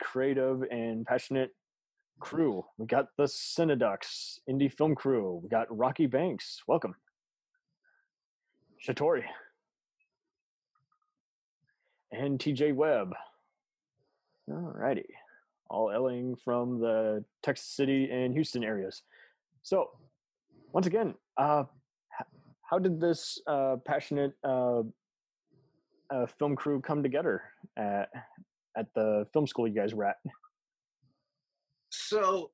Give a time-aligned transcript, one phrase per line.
[0.00, 1.50] creative and passionate
[2.20, 2.64] crew.
[2.78, 5.40] We got the Cineducks indie film crew.
[5.42, 6.62] We got Rocky Banks.
[6.66, 6.94] Welcome.
[8.86, 9.24] Shatorey.
[12.12, 13.14] And TJ Webb.
[14.50, 15.06] Alrighty.
[15.70, 19.02] All ailing from the Texas City and Houston areas.
[19.62, 19.90] So,
[20.72, 21.64] once again, uh,
[22.62, 24.82] how did this uh, passionate uh,
[26.10, 27.42] uh, film crew come together
[27.76, 28.08] at,
[28.76, 30.16] at the film school you guys were at?
[31.90, 32.50] So,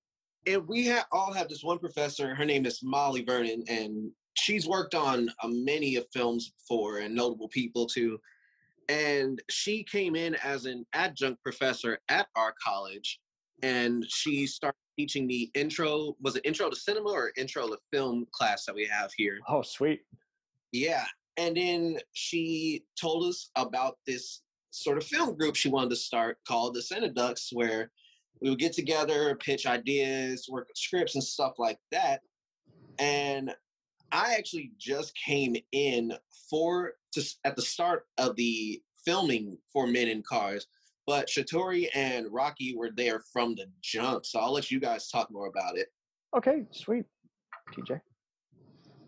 [0.47, 2.35] and we ha- all have this one professor.
[2.35, 7.15] Her name is Molly Vernon, and she's worked on uh, many of films before and
[7.15, 8.19] notable people too.
[8.89, 13.21] And she came in as an adjunct professor at our college,
[13.63, 16.17] and she started teaching the intro.
[16.21, 19.39] Was it intro to cinema or intro to film class that we have here?
[19.49, 20.01] Oh, sweet.
[20.73, 21.05] Yeah,
[21.37, 26.39] and then she told us about this sort of film group she wanted to start
[26.47, 27.91] called the Cineducks, where
[28.41, 32.21] we would get together, pitch ideas, work scripts and stuff like that.
[32.99, 33.55] And
[34.13, 36.13] I actually just came in
[36.49, 40.67] for to, at the start of the filming for Men in Cars,
[41.07, 44.27] but Shatorey and Rocky were there from the jump.
[44.27, 45.89] So I'll let you guys talk more about it.
[46.37, 47.05] Okay, sweet.
[47.73, 48.01] TJ.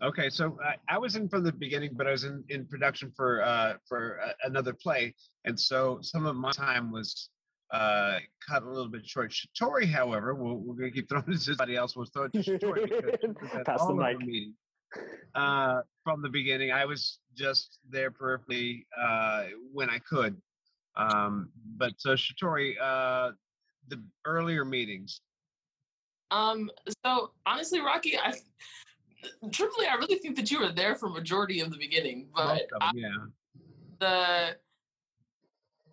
[0.03, 3.13] Okay, so I, I was in from the beginning, but I was in, in production
[3.15, 5.15] for uh, for uh, another play,
[5.45, 7.29] and so some of my time was
[7.71, 9.31] uh, cut a little bit short.
[9.31, 11.95] Shatorey, however, we we are going to keep throwing this to somebody else.
[11.95, 14.19] We'll throw it to Shatorey Pass the mic.
[14.19, 14.53] Meeting.
[15.35, 20.35] Uh, from the beginning, I was just there peripherally uh, when I could.
[20.97, 23.31] Um, but so Shatorey, uh,
[23.87, 25.21] the earlier meetings.
[26.29, 26.69] Um.
[27.05, 28.33] So honestly, Rocky, I
[29.51, 32.79] truthfully, I really think that you were there for majority of the beginning, but them,
[32.81, 33.09] I, yeah,
[33.99, 34.57] the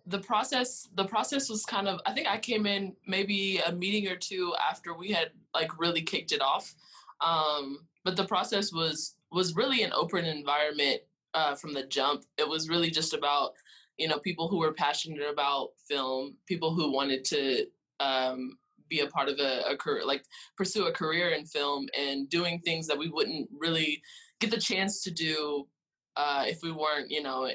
[0.07, 4.11] the process the process was kind of i think i came in maybe a meeting
[4.11, 6.73] or two after we had like really kicked it off
[7.21, 11.01] um, but the process was was really an open environment
[11.33, 12.25] uh, from the jump.
[12.37, 13.53] It was really just about
[13.97, 17.65] you know people who were passionate about film people who wanted to
[17.99, 18.57] um,
[18.91, 20.23] be a part of a, a career like
[20.55, 24.03] pursue a career in film and doing things that we wouldn't really
[24.39, 25.65] get the chance to do
[26.17, 27.49] uh, if we weren't you know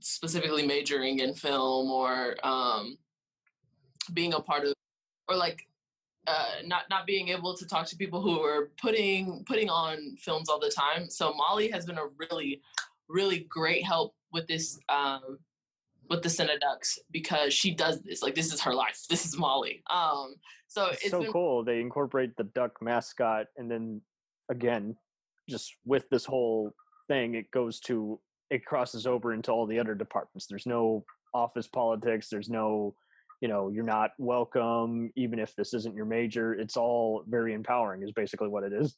[0.00, 2.98] specifically majoring in film or um,
[4.12, 4.74] being a part of
[5.28, 5.66] or like
[6.26, 10.48] uh, not not being able to talk to people who are putting putting on films
[10.48, 11.08] all the time.
[11.08, 12.60] So Molly has been a really
[13.08, 15.38] really great help with this um,
[16.08, 19.00] with the Cineducks because she does this like this is her life.
[19.08, 19.82] This is Molly.
[19.90, 20.34] Um,
[20.68, 21.64] so it's, it's so been- cool.
[21.64, 24.00] They incorporate the duck mascot, and then
[24.50, 24.96] again,
[25.48, 26.74] just with this whole
[27.08, 28.20] thing, it goes to
[28.50, 30.46] it crosses over into all the other departments.
[30.46, 32.28] There's no office politics.
[32.28, 32.94] There's no,
[33.40, 36.54] you know, you're not welcome, even if this isn't your major.
[36.54, 38.96] It's all very empowering, is basically what it is.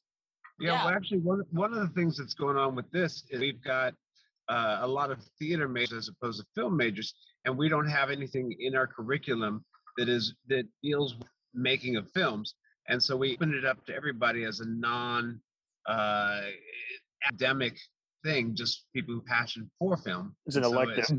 [0.60, 0.84] Yeah, yeah.
[0.84, 3.94] well, actually, one, one of the things that's going on with this is we've got
[4.48, 7.14] uh, a lot of theater majors as opposed to film majors,
[7.44, 9.64] and we don't have anything in our curriculum
[9.96, 12.54] that is that deals with making of films.
[12.88, 15.40] And so we opened it up to everybody as a non
[15.88, 16.42] uh,
[17.26, 17.76] academic
[18.24, 20.34] thing, just people who passion for film.
[20.46, 20.98] It's an so elective.
[20.98, 21.12] It's,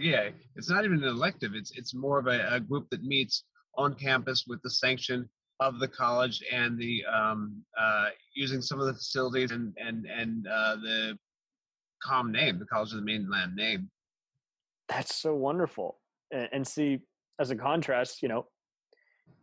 [0.00, 1.54] yeah, it's not even an elective.
[1.54, 3.44] It's it's more of a, a, group that meets
[3.76, 5.28] on campus with the sanction
[5.60, 10.46] of the college and the um, uh, using some of the facilities and and and
[10.46, 11.18] uh, the
[12.04, 13.90] COM name, the College of the Mainland name.
[14.88, 15.98] That's so wonderful.
[16.30, 17.00] And, and see,
[17.40, 18.46] as a contrast, you know,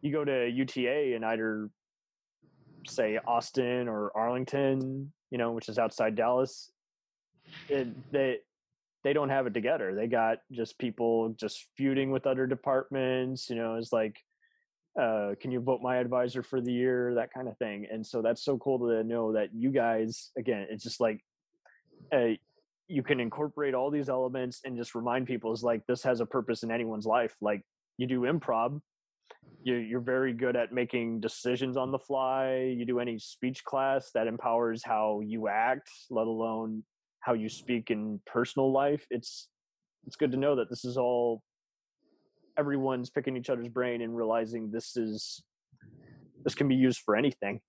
[0.02, 1.70] you go to UTA and either
[2.88, 6.72] say Austin or Arlington you know, which is outside Dallas,
[7.70, 8.38] it, they
[9.04, 9.96] they don't have it together.
[9.96, 13.50] They got just people just feuding with other departments.
[13.50, 14.18] You know, it's like,
[15.02, 17.16] uh, can you vote my advisor for the year?
[17.16, 17.88] That kind of thing.
[17.92, 21.24] And so that's so cool to know that you guys, again, it's just like,
[22.14, 22.36] uh,
[22.92, 26.26] you can incorporate all these elements and just remind people is like this has a
[26.26, 27.36] purpose in anyone's life.
[27.40, 27.62] Like
[27.98, 28.82] you do improv,
[29.64, 32.74] you, you're very good at making decisions on the fly.
[32.76, 36.84] You do any speech class that empowers how you act, let alone
[37.22, 39.06] how you speak in personal life.
[39.10, 39.48] It's
[40.06, 41.44] it's good to know that this is all
[42.58, 45.44] everyone's picking each other's brain and realizing this is
[46.44, 47.62] this can be used for anything.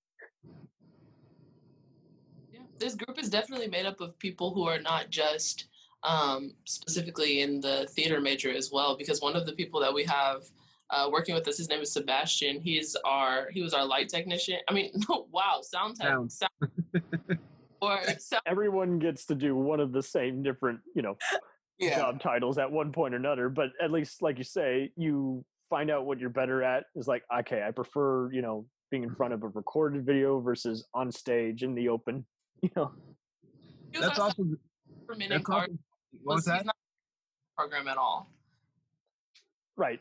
[2.82, 5.66] Yeah, this group is definitely made up of people who are not just
[6.02, 10.04] um, specifically in the theater major as well, because one of the people that we
[10.04, 10.42] have
[10.90, 11.56] uh, working with us.
[11.56, 12.60] His name is Sebastian.
[12.60, 14.58] He's our he was our light technician.
[14.68, 14.92] I mean,
[15.32, 16.08] wow, sound tech.
[16.08, 16.30] Sound.
[16.32, 17.38] sound
[17.80, 18.42] or sound.
[18.46, 21.16] everyone gets to do one of the same different, you know,
[21.78, 21.96] Yeah.
[21.96, 25.90] job titles at one point or another, but at least, like you say, you find
[25.90, 26.84] out what you're better at.
[26.94, 30.86] Is like, okay, I prefer you know being in front of a recorded video versus
[30.92, 32.26] on stage in the open.
[33.94, 34.44] You know, That's our also
[35.06, 35.72] for men in that's also
[36.22, 36.64] what was that?
[36.64, 36.76] not
[37.58, 38.30] program at all.
[39.76, 40.00] right?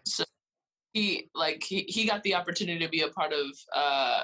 [0.93, 4.21] he like he, he got the opportunity to be a part of uh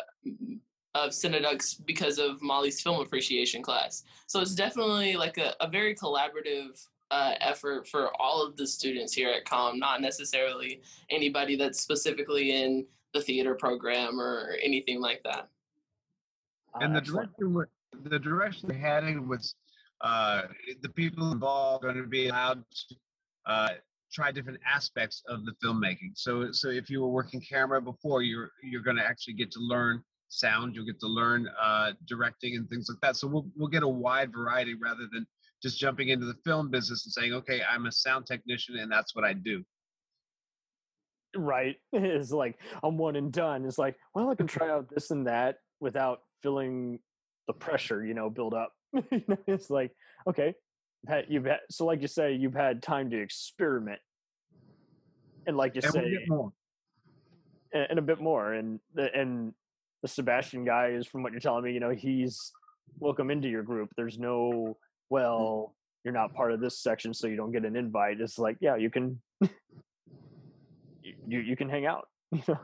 [0.95, 4.03] of Cineducks because of Molly's film appreciation class.
[4.25, 6.81] So it's definitely like a, a very collaborative
[7.11, 12.51] uh, effort for all of the students here at COM, not necessarily anybody that's specifically
[12.51, 15.49] in the theater program or anything like that.
[16.73, 17.29] Uh, and the excellent.
[17.37, 17.67] direction we're,
[18.03, 19.55] the direction they're heading was
[20.01, 20.43] uh,
[20.81, 22.95] the people involved going to be allowed to
[23.45, 23.69] uh,
[24.13, 26.11] try different aspects of the filmmaking.
[26.15, 29.59] So, so if you were working camera before, you're you're going to actually get to
[29.59, 30.75] learn sound.
[30.75, 33.15] You'll get to learn uh, directing and things like that.
[33.15, 35.25] So we'll we'll get a wide variety rather than
[35.61, 39.15] just jumping into the film business and saying, okay, I'm a sound technician and that's
[39.15, 39.63] what I do.
[41.35, 45.11] right is like i'm one and done it's like well i can try out this
[45.11, 46.99] and that without feeling
[47.47, 48.71] the pressure you know build up.
[49.11, 49.91] You know, it's like
[50.29, 50.55] okay
[51.27, 53.99] you've had, so like you say you've had time to experiment
[55.45, 56.53] and like you And we'll say more.
[57.73, 59.53] and, and a bit more and the and
[60.01, 62.51] the sebastian guy is from what you're telling me you know he's
[62.99, 63.89] welcome into your group.
[63.95, 64.75] There's no mm.
[65.09, 68.19] well you're not part of this section so you don't get an invite.
[68.19, 69.21] It's like yeah you can
[71.01, 72.07] you you can hang out.
[72.33, 72.59] You know?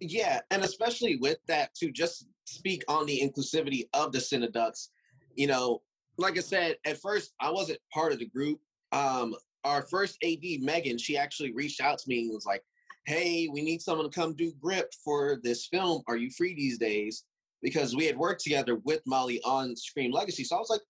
[0.00, 4.88] Yeah, and especially with that to just speak on the inclusivity of the Cineducks.
[5.34, 5.82] You know,
[6.16, 8.60] like I said, at first I wasn't part of the group.
[8.92, 9.34] Um,
[9.64, 12.64] our first AD, Megan, she actually reached out to me and was like,
[13.06, 16.02] "Hey, we need someone to come do grip for this film.
[16.08, 17.24] Are you free these days?"
[17.62, 20.82] Because we had worked together with Molly on Scream Legacy, so I was like,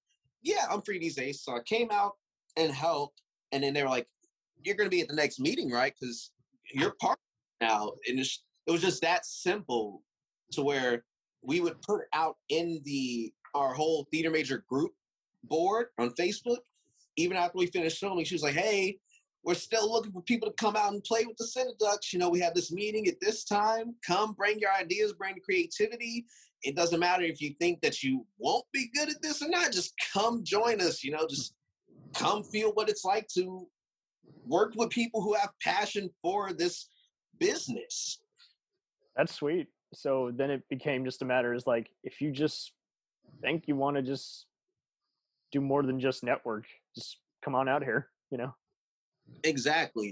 [0.42, 2.16] "Yeah, I'm free these days." So I came out
[2.56, 3.22] and helped,
[3.52, 4.08] and then they were like,
[4.64, 5.94] "You're going to be at the next meeting, right?
[5.98, 6.30] Because
[6.72, 7.18] you're part
[7.60, 10.02] now." And it was just that simple
[10.52, 11.04] to where
[11.42, 14.92] we would put out in the our whole theater major group
[15.44, 16.58] board on Facebook.
[17.16, 18.98] Even after we finished filming, she was like, "Hey,
[19.42, 22.12] we're still looking for people to come out and play with the Cineducks.
[22.12, 23.94] You know, we have this meeting at this time.
[24.06, 26.26] Come, bring your ideas, bring creativity.
[26.62, 29.72] It doesn't matter if you think that you won't be good at this or not.
[29.72, 31.02] Just come join us.
[31.02, 31.54] You know, just
[32.14, 33.68] come feel what it's like to
[34.44, 36.88] work with people who have passion for this
[37.38, 38.20] business."
[39.16, 39.68] That's sweet.
[39.94, 42.72] So then it became just a matter is like if you just
[43.40, 44.46] think you want to just
[45.52, 48.08] do more than just network, just come on out here.
[48.30, 48.54] You know,
[49.44, 50.08] Exactly.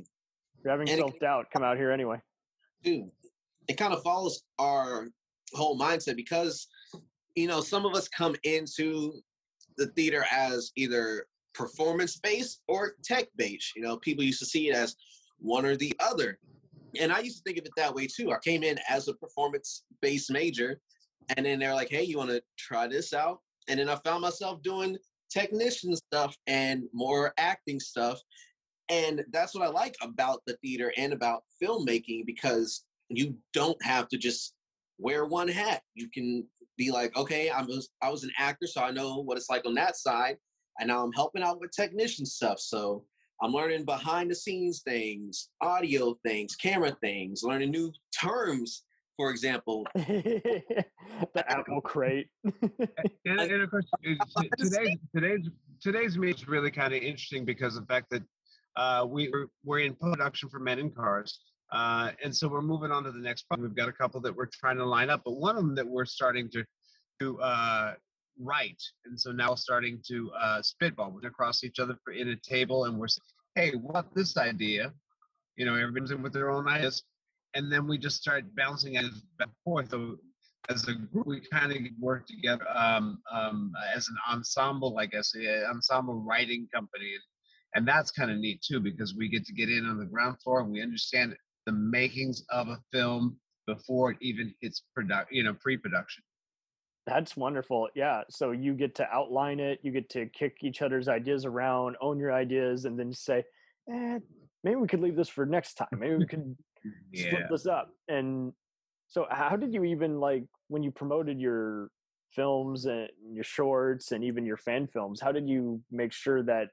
[0.59, 2.21] if you're having And self doubt, come out here anyway.
[2.83, 3.11] Dude,
[3.69, 5.09] it kind of follows our
[5.53, 6.69] whole mindset because,
[7.35, 9.21] you know, some of us come into
[9.77, 13.75] the theater as either performance based or tech based.
[13.77, 14.97] You know, people used to see it as
[15.39, 16.39] one or the other.
[17.01, 18.33] And I used to think of it that way too.
[18.33, 20.81] I came in as a performance based major,
[21.37, 23.41] and then they're like, hey, you want to try this out?
[23.69, 24.97] And then I found myself doing
[25.31, 28.21] technician stuff and more acting stuff.
[28.89, 34.09] And that's what I like about the theater and about filmmaking because you don't have
[34.09, 34.55] to just
[34.99, 35.83] wear one hat.
[35.95, 39.37] You can be like, okay, I was I was an actor, so I know what
[39.37, 40.37] it's like on that side,
[40.79, 42.61] and now I'm helping out with technician stuff.
[42.61, 43.05] So
[43.43, 48.85] I'm learning behind the scenes things, audio things, camera things, learning new terms.
[49.17, 50.85] For example, the
[51.49, 52.29] apple crate.
[53.25, 53.87] And, and of course,
[54.59, 55.49] today's today's
[55.83, 58.23] today's meet is really kind of interesting because of the fact that
[58.77, 61.41] uh, we we're, we're in production for Men in Cars,
[61.73, 63.67] uh, and so we're moving on to the next project.
[63.67, 65.87] We've got a couple that we're trying to line up, but one of them that
[65.87, 66.65] we're starting to
[67.21, 67.95] to uh,
[68.39, 71.11] write, and so now starting to uh, spitball.
[71.11, 73.25] We're across each other for, in a table, and we're saying,
[73.55, 74.93] "Hey, what this idea?"
[75.57, 77.03] You know, everyone's in with their own ideas,
[77.55, 79.05] and then we just start bouncing it
[79.39, 79.91] back and forth.
[79.91, 80.19] So
[80.69, 85.35] as a group, we kind of work together um, um, as an ensemble, I guess,
[85.35, 87.13] an ensemble writing company.
[87.75, 90.41] And, that's kind of neat too, because we get to get in on the ground
[90.43, 95.43] floor and we understand the makings of a film before it even hits product, you
[95.43, 96.25] know, pre-production.
[97.07, 97.89] That's wonderful.
[97.95, 98.23] Yeah.
[98.29, 102.19] So you get to outline it, you get to kick each other's ideas around, own
[102.19, 103.45] your ideas, and then say,
[103.91, 104.19] eh,
[104.65, 105.89] maybe we could leave this for next time.
[105.97, 106.57] Maybe we could
[107.15, 107.91] split this up.
[108.09, 108.53] And
[109.07, 111.91] so, how did you even like when you promoted your
[112.33, 115.21] films and your shorts and even your fan films?
[115.21, 116.71] How did you make sure that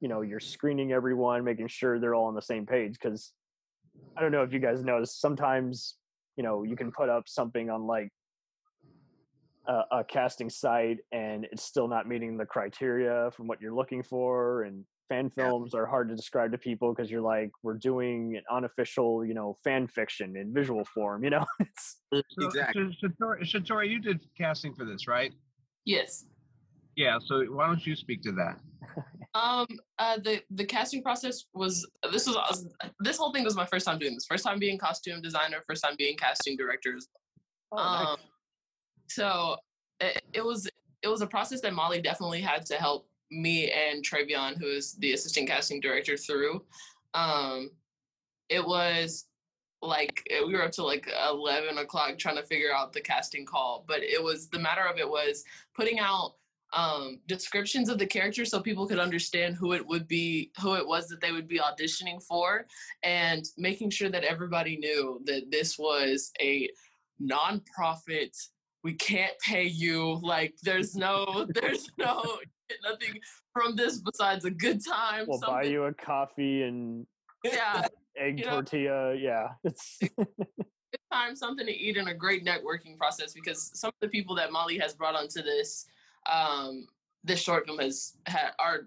[0.00, 2.92] you know you're screening everyone, making sure they're all on the same page?
[2.92, 3.32] Because
[4.16, 5.96] I don't know if you guys notice, sometimes
[6.36, 8.10] you know you can put up something on like
[9.68, 14.02] a, a casting site and it's still not meeting the criteria from what you're looking
[14.02, 15.80] for and fan films yeah.
[15.80, 19.56] are hard to describe to people because you're like we're doing an unofficial you know
[19.62, 21.44] fan fiction in visual form you know?
[22.12, 22.96] It's so, exactly.
[23.02, 25.32] Shatorey, Shatorey, you did casting for this right?
[25.84, 26.24] Yes.
[26.96, 28.58] Yeah so why don't you speak to that?
[29.34, 29.66] Um
[29.98, 32.66] uh the the casting process was this was, was
[33.00, 34.24] this whole thing was my first time doing this.
[34.26, 37.08] First time being costume designer first time being casting directors.
[37.70, 38.16] Oh, um nice.
[39.08, 39.56] So
[40.00, 40.68] it, it was
[41.02, 44.94] it was a process that molly definitely had to help me and Travion, who is
[44.94, 46.62] the assistant casting director, through.
[47.14, 47.70] Um,
[48.48, 49.26] it was
[49.82, 53.44] like eh, we were up to like 11 o'clock trying to figure out the casting
[53.44, 55.44] call but it was the matter of it was
[55.74, 56.36] putting out
[56.72, 60.86] um, descriptions of the characters so people could understand who it would be who it
[60.86, 62.66] was that they would be auditioning for
[63.02, 66.70] and making sure that everybody knew that this was a
[67.22, 68.48] nonprofit
[68.86, 72.22] we can't pay you like there's no there's no
[72.68, 73.20] get nothing
[73.52, 75.24] from this besides a good time.
[75.26, 75.54] We'll something.
[75.56, 77.04] buy you a coffee and
[77.42, 78.88] yeah, egg tortilla.
[78.88, 79.12] Know?
[79.12, 80.36] Yeah, it's good
[81.12, 84.52] time, something to eat, and a great networking process because some of the people that
[84.52, 85.86] Molly has brought onto this
[86.30, 86.86] um,
[87.24, 88.82] this short film has had are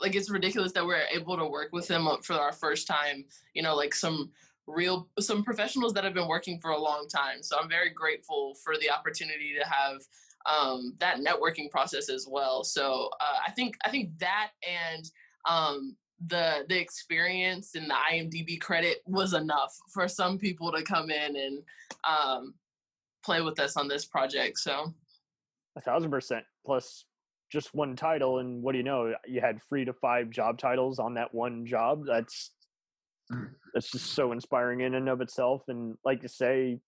[0.00, 3.26] like it's ridiculous that we're able to work with them for our first time.
[3.52, 4.30] You know, like some
[4.66, 7.42] real some professionals that have been working for a long time.
[7.42, 10.02] So I'm very grateful for the opportunity to have
[10.46, 12.64] um, that networking process as well.
[12.64, 15.04] So uh, I think I think that and
[15.48, 15.96] um,
[16.26, 21.36] the the experience and the IMDb credit was enough for some people to come in
[21.36, 21.62] and
[22.08, 22.54] um,
[23.24, 24.58] play with us on this project.
[24.58, 24.94] So
[25.76, 27.04] a thousand percent plus
[27.50, 30.98] just one title and what do you know you had three to five job titles
[30.98, 32.50] on that one job that's.
[33.74, 36.78] That's just so inspiring in and of itself and like you say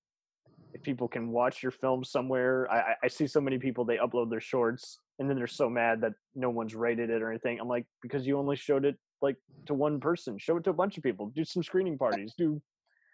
[0.74, 2.70] if people can watch your film somewhere.
[2.70, 6.00] I, I see so many people they upload their shorts and then they're so mad
[6.02, 7.58] that no one's rated it or anything.
[7.60, 10.38] I'm like, because you only showed it like to one person.
[10.38, 11.32] Show it to a bunch of people.
[11.34, 12.34] Do some screening parties.
[12.36, 12.60] Do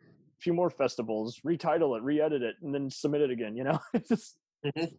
[0.02, 1.40] a few more festivals.
[1.47, 3.57] Retitle it, re-edit it, and then submit it again.
[3.57, 3.78] You know,
[4.09, 4.37] just.
[4.64, 4.95] Mm-hmm.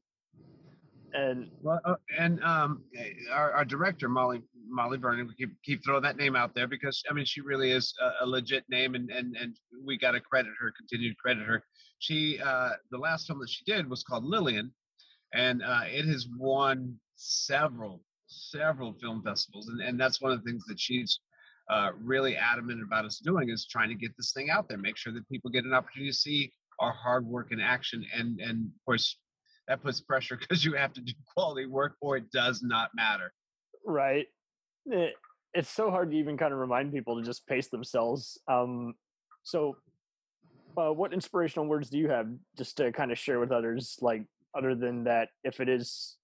[1.13, 5.27] And well, uh, and um, eh, our, our director Molly Molly Vernon.
[5.27, 8.25] We keep keep throwing that name out there because I mean she really is a,
[8.25, 9.55] a legit name, and and and
[9.85, 11.63] we got to credit her, continue to credit her
[11.99, 14.71] she uh, the last film that she did was called Lillian,
[15.33, 20.49] and uh, it has won several several film festivals, and, and that's one of the
[20.49, 21.19] things that she's
[21.69, 24.97] uh, really adamant about us doing is trying to get this thing out there, make
[24.97, 28.65] sure that people get an opportunity to see our hard work in action, and and
[28.65, 29.17] of course
[29.67, 33.31] that puts pressure because you have to do quality work, or it does not matter.
[33.85, 34.27] Right.
[34.87, 35.13] It,
[35.53, 38.39] it's so hard to even kind of remind people to just pace themselves.
[38.47, 38.93] Um,
[39.43, 39.77] so
[40.77, 42.27] uh, what inspirational words do you have
[42.57, 44.23] just to kind of share with others like
[44.57, 46.17] other than that if it is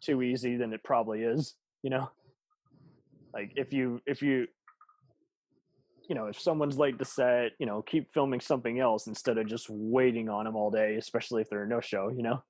[0.00, 2.08] too easy then it probably is you know
[3.34, 4.46] like if you if you
[6.08, 9.46] you know if someone's late to set you know keep filming something else instead of
[9.46, 12.42] just waiting on them all day especially if they're a no show you know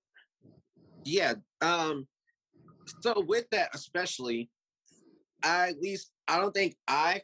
[1.04, 2.06] yeah um
[3.00, 4.50] so with that especially
[5.42, 7.20] i at least i don't think i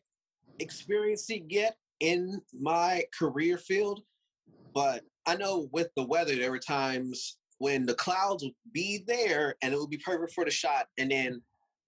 [0.61, 4.03] experienced it yet in my career field,
[4.75, 9.55] but I know with the weather, there were times when the clouds would be there
[9.63, 11.41] and it would be perfect for the shot, and then,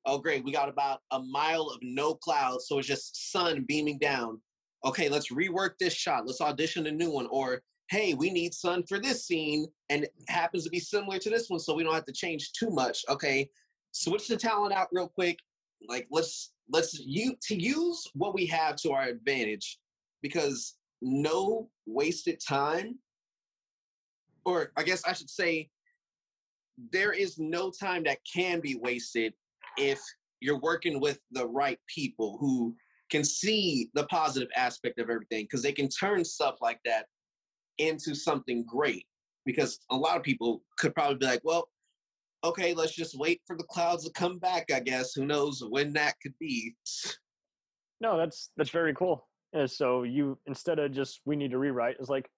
[0.07, 3.99] oh great, we got about a mile of no clouds, so it's just sun beaming
[3.99, 4.41] down.
[4.85, 6.27] Okay, let's rework this shot.
[6.27, 10.13] Let's audition a new one, or hey, we need sun for this scene, and it
[10.29, 13.05] happens to be similar to this one, so we don't have to change too much.
[13.09, 13.51] Okay,
[13.93, 15.39] switch the talent out real quick.
[15.89, 19.79] Like let's let's you to use what we have to our advantage
[20.23, 22.99] because no wasted time,
[24.45, 25.71] or I guess I should say,
[26.93, 29.35] there is no time that can be wasted
[29.79, 30.01] if
[30.41, 32.75] you're working with the right people who
[33.11, 37.07] can see the positive aspect of everything because they can turn stuff like that
[37.79, 39.07] into something great.
[39.45, 41.69] Because a lot of people could probably be like, well,
[42.47, 45.15] okay, let's just wait for the clouds to come back, I guess.
[45.15, 46.75] Who knows when that could be.
[48.01, 49.27] No, that's that's very cool.
[49.53, 52.29] And so you instead of just we need to rewrite is like,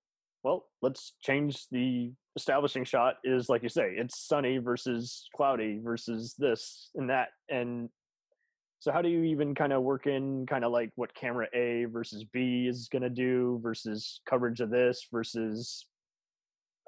[0.45, 6.35] well, let's change the establishing shot is like you say, it's sunny versus cloudy versus
[6.39, 7.29] this and that.
[7.51, 7.89] And
[8.81, 11.87] so how do you even kind of work in kind of like what camera A
[11.87, 15.87] versus B is gonna do versus coverage of this versus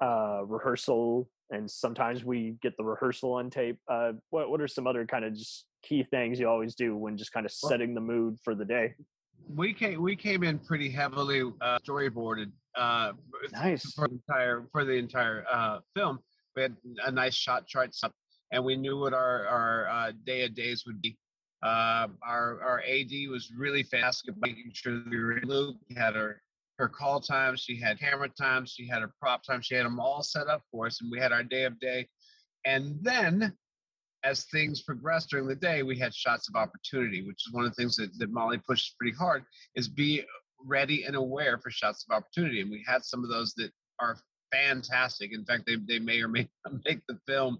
[0.01, 3.77] uh rehearsal and sometimes we get the rehearsal on tape.
[3.89, 7.17] Uh what what are some other kind of just key things you always do when
[7.17, 8.93] just kind of setting the mood for the day?
[9.47, 13.11] we came we came in pretty heavily uh, storyboarded uh,
[13.51, 16.19] nice for the entire for the entire uh, film.
[16.55, 18.13] We had a nice shot chart up,
[18.51, 21.17] and we knew what our our uh, day of days would be.
[21.63, 25.77] Uh, our our AD was really fast at making sure that we were in loop.
[25.89, 26.41] We had her
[26.81, 29.99] her call times, she had camera times, she had her prop time, she had them
[29.99, 32.07] all set up for us, and we had our day of day.
[32.65, 33.53] And then,
[34.23, 37.71] as things progressed during the day, we had shots of opportunity, which is one of
[37.71, 39.43] the things that, that Molly pushes pretty hard,
[39.75, 40.23] is be
[40.65, 42.61] ready and aware for shots of opportunity.
[42.61, 44.17] And we had some of those that are
[44.51, 45.33] fantastic.
[45.33, 47.59] In fact, they, they may or may not make the film.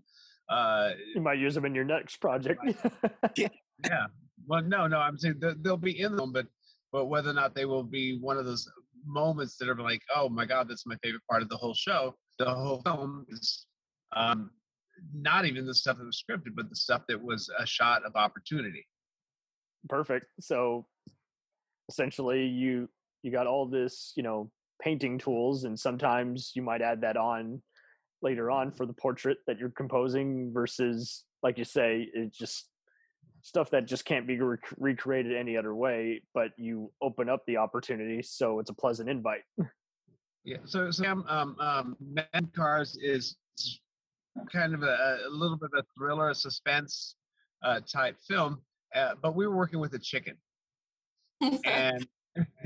[0.49, 2.59] Uh, you might use them in your next project.
[3.37, 3.47] yeah.
[4.47, 6.47] Well, no, no, I'm saying they'll be in them, but
[6.91, 8.69] but whether or not they will be one of those
[9.05, 12.15] moments that are like, oh my god, that's my favorite part of the whole show.
[12.39, 13.65] The whole film is
[14.15, 14.51] um,
[15.13, 18.15] not even the stuff that was scripted, but the stuff that was a shot of
[18.15, 18.85] opportunity.
[19.89, 20.27] Perfect.
[20.39, 20.85] So
[21.89, 22.89] essentially, you
[23.23, 27.61] you got all this, you know, painting tools, and sometimes you might add that on
[28.21, 32.70] later on for the portrait that you're composing versus like you say it just
[33.43, 37.57] stuff that just can't be rec- recreated any other way but you open up the
[37.57, 39.41] opportunity so it's a pleasant invite.
[40.43, 43.35] Yeah so sam um um men cars is
[44.51, 47.15] kind of a, a, little bit of a thriller a suspense
[47.63, 48.59] uh, type film
[48.95, 50.35] uh, but we were working with a chicken.
[51.65, 52.07] And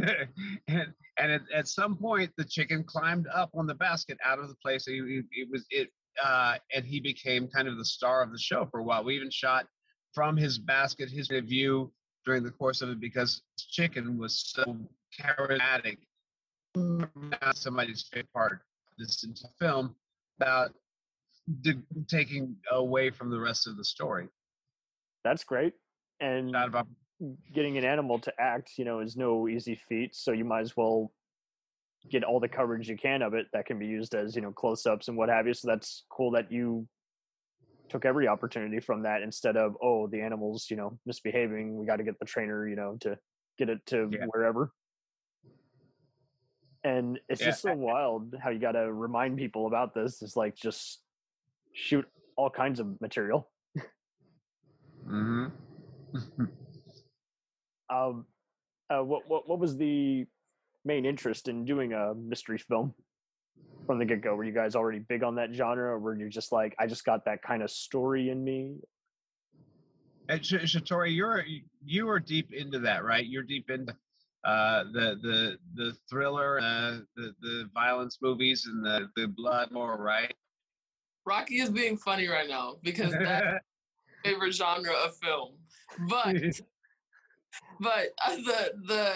[0.68, 4.48] and and at, at, some point the chicken climbed up on the basket out of
[4.48, 5.90] the place it, it was it
[6.24, 9.04] uh, and he became kind of the star of the show for a while.
[9.04, 9.66] We even shot
[10.16, 11.92] from his basket, his view
[12.26, 14.78] during the course of it because chicken was so
[15.20, 15.98] charismatic.
[17.54, 18.60] Somebody's favorite part of
[18.98, 19.24] this
[19.60, 19.94] film
[20.40, 20.74] about
[21.62, 24.28] de- taking away from the rest of the story.
[25.24, 25.74] That's great.
[26.20, 26.56] And
[27.54, 30.16] getting an animal to act, you know, is no easy feat.
[30.16, 31.12] So you might as well
[32.10, 34.52] get all the coverage you can of it that can be used as, you know,
[34.52, 35.54] close ups and what have you.
[35.54, 36.88] So that's cool that you
[37.90, 41.98] took every opportunity from that instead of oh the animals you know misbehaving we got
[41.98, 43.18] to get the trainer you know to
[43.58, 44.26] get it to yeah.
[44.32, 44.72] wherever
[46.84, 47.48] and it's yeah.
[47.48, 51.02] just so wild how you got to remind people about this is like just
[51.74, 53.50] shoot all kinds of material
[55.08, 55.48] mm-hmm.
[57.90, 58.26] um
[58.90, 60.26] uh, what, what what was the
[60.84, 62.94] main interest in doing a mystery film
[63.86, 64.36] from the get go?
[64.36, 67.06] Were you guys already big on that genre, or were you just like, I just
[67.06, 68.78] got that kind of story in me?
[70.28, 71.44] And Shatorey, you're
[71.86, 73.26] you were deep into that, right?
[73.26, 73.96] You're deep into
[74.44, 79.98] uh, the the the thriller, uh, the the violence movies, and the the blood more,
[79.98, 80.34] right?
[81.26, 83.60] Rocky is being funny right now because that's
[84.24, 85.56] favorite genre of film,
[86.10, 86.36] but
[87.80, 89.14] but uh, the the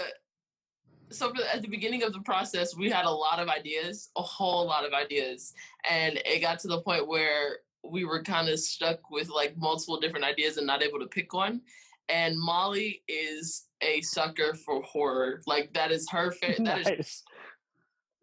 [1.12, 4.22] so for, at the beginning of the process, we had a lot of ideas, a
[4.22, 5.54] whole lot of ideas,
[5.89, 10.00] and it got to the point where we were kind of stuck with like multiple
[10.00, 11.62] different ideas and not able to pick one.
[12.10, 15.41] And Molly is a sucker for horror.
[15.45, 16.62] Like that is her favorite.
[16.62, 16.86] Nice.
[16.86, 17.24] That is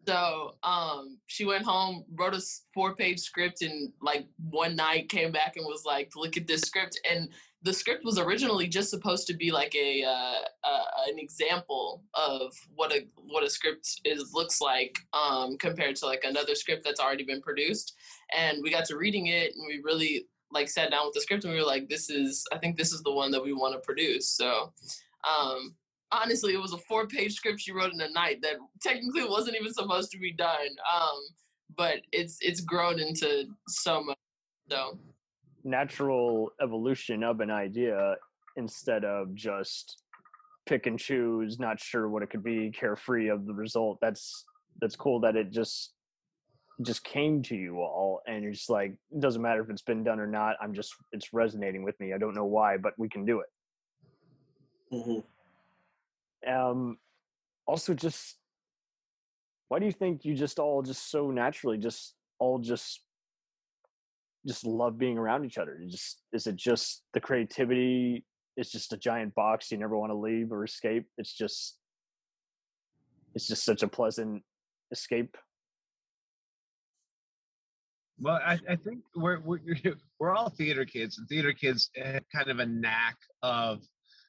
[0.07, 2.41] so um, she went home, wrote a
[2.73, 6.61] four page script, and like one night came back and was like, "Look at this
[6.61, 7.29] script." And
[7.67, 12.53] the script was originally just supposed to be like a uh, uh, an example of
[12.73, 17.01] what a what a script is looks like um, compared to like another script that's
[17.01, 17.93] already been produced.
[18.33, 21.43] And we got to reading it, and we really like sat down with the script,
[21.43, 23.73] and we were like, "This is I think this is the one that we want
[23.75, 24.71] to produce." So.
[25.27, 25.75] Um,
[26.13, 29.57] honestly, it was a four page script she wrote in a night that technically wasn't
[29.59, 30.69] even supposed to be done.
[30.95, 31.19] Um,
[31.75, 34.17] but it's it's grown into so much.
[34.69, 34.99] So
[35.67, 38.15] natural evolution of an idea
[38.55, 40.01] instead of just
[40.65, 43.99] pick and choose, not sure what it could be, carefree of the result.
[44.01, 44.45] That's
[44.81, 45.93] that's cool that it just
[46.83, 50.03] just came to you all and you're just like it doesn't matter if it's been
[50.03, 53.09] done or not i'm just it's resonating with me i don't know why but we
[53.09, 53.47] can do it
[54.93, 55.19] mm-hmm.
[56.45, 56.97] Um,
[57.65, 58.37] also, just
[59.67, 63.01] why do you think you just all just so naturally just all just
[64.45, 65.79] just love being around each other?
[65.87, 68.25] Just is it just the creativity?
[68.55, 71.05] It's just a giant box you never want to leave or escape.
[71.17, 71.77] It's just
[73.35, 74.43] it's just such a pleasant
[74.91, 75.37] escape.
[78.19, 79.59] Well, I, I think we're, we're
[80.19, 83.83] we're all theater kids, and theater kids have kind of a knack of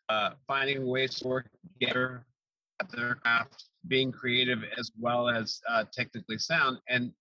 [0.08, 1.48] uh, finding ways to work
[1.80, 2.26] together
[2.94, 7.12] their craft, being creative as well as uh, technically sound, and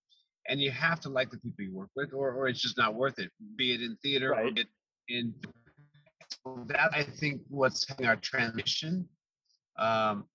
[0.49, 2.95] and you have to like the people you work with, or, or it's just not
[2.95, 3.29] worth it.
[3.57, 4.45] Be it in theater right.
[4.45, 4.67] or it
[5.09, 5.33] in
[6.67, 9.07] that, I think what's our transition.
[9.77, 10.25] Um,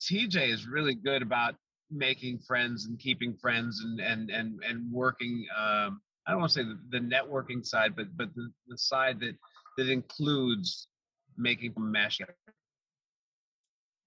[0.00, 1.54] TJ is really good about
[1.90, 5.46] making friends and keeping friends and and and and working.
[5.56, 9.20] Um, I don't want to say the, the networking side, but but the, the side
[9.20, 9.36] that
[9.76, 10.88] that includes
[11.36, 12.20] making mesh.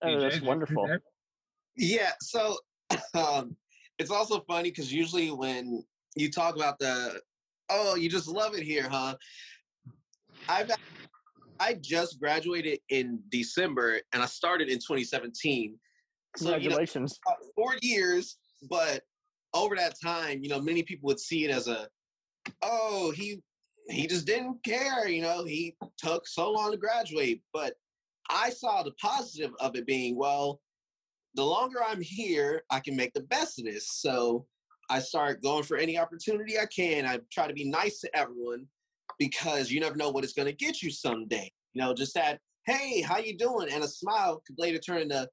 [0.04, 0.98] Oh, DJ, that's wonderful.
[1.76, 2.58] Yeah, so
[3.14, 3.56] um,
[4.02, 5.84] it's also funny because usually when
[6.16, 7.22] you talk about the,
[7.70, 9.16] oh, you just love it here, huh?
[10.50, 10.72] I've
[11.60, 15.78] I just graduated in December and I started in 2017.
[16.36, 17.20] So you know, Congratulations.
[17.56, 18.38] four years,
[18.68, 19.04] but
[19.54, 21.88] over that time, you know, many people would see it as a,
[22.64, 23.42] oh, he
[23.88, 27.44] he just didn't care, you know, he took so long to graduate.
[27.54, 27.74] But
[28.30, 30.60] I saw the positive of it being, well,
[31.36, 33.88] the longer I'm here, I can make the best of this.
[33.94, 34.46] So
[34.90, 37.06] I start going for any opportunity I can.
[37.06, 38.66] I try to be nice to everyone
[39.20, 41.50] because you never know what it's going to get you someday.
[41.74, 43.70] You know, just that, hey, how you doing?
[43.72, 45.28] And a smile could later turn into,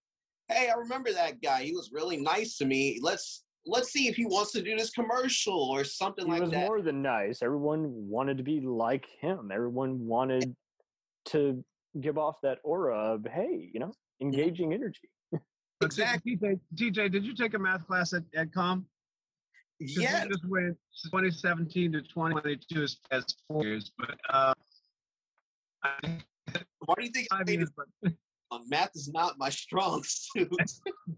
[0.49, 1.63] hey, I remember that guy.
[1.65, 2.99] He was really nice to me.
[3.03, 6.51] Let's let's see if he wants to do this commercial or something He like was
[6.53, 6.67] that.
[6.67, 7.43] more than nice.
[7.43, 9.51] Everyone wanted to be like him.
[9.53, 10.57] Everyone eh wanted
[11.27, 11.63] to
[12.01, 15.11] give off that aura of, hey, you know, engaging energy.
[15.81, 16.37] So, Exactly.
[16.37, 18.87] TJ, TJ, did you take a math class at, at Com?
[19.81, 24.53] 'Cause you Yeah, just went 2017 to 2022 as, as four years, but uh,
[25.85, 26.21] I,
[26.85, 27.69] why do you think I five made it?
[27.77, 27.87] But
[28.51, 30.51] Uh, Math is not my strong suit.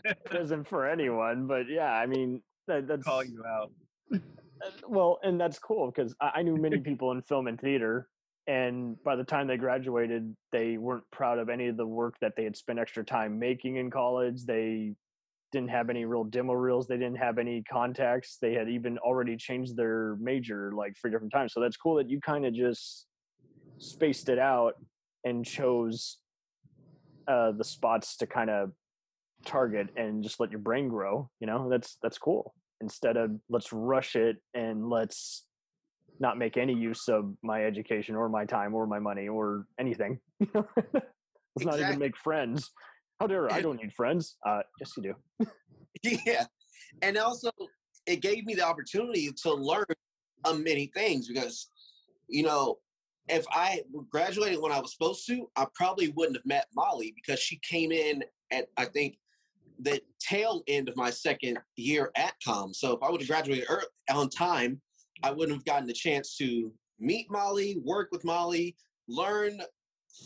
[0.04, 3.72] It isn't for anyone, but yeah, I mean, that, that's call you out.
[4.12, 4.18] Uh,
[4.86, 8.08] well, and that's cool because I, I knew many people in film and theater,
[8.50, 12.32] and by the time they graduated, they weren't proud of any of the work that
[12.36, 14.44] they had spent extra time making in college.
[14.44, 14.94] They
[15.52, 16.88] didn't have any real demo reels.
[16.88, 18.38] They didn't have any contacts.
[18.42, 21.52] They had even already changed their major like three different times.
[21.52, 23.06] So that's cool that you kind of just
[23.78, 24.74] spaced it out
[25.22, 26.16] and chose
[27.28, 28.72] uh, the spots to kind of
[29.46, 31.30] target and just let your brain grow.
[31.38, 35.44] You know, that's that's cool instead of let's rush it and let's
[36.20, 40.18] not make any use of my education or my time or my money or anything.
[40.54, 42.70] let's not even make friends.
[43.18, 44.36] How dare I don't need friends?
[44.46, 45.46] Uh, yes, you do.
[46.26, 46.46] yeah,
[47.02, 47.50] and also
[48.06, 49.84] it gave me the opportunity to learn
[50.44, 51.68] uh, many things because,
[52.28, 52.78] you know,
[53.28, 57.40] if I graduated when I was supposed to, I probably wouldn't have met Molly because
[57.40, 59.18] she came in at I think
[59.78, 62.74] the tail end of my second year at Com.
[62.74, 64.80] So if I would have graduated early, on time,
[65.22, 68.76] I wouldn't have gotten the chance to meet Molly, work with Molly,
[69.08, 69.60] learn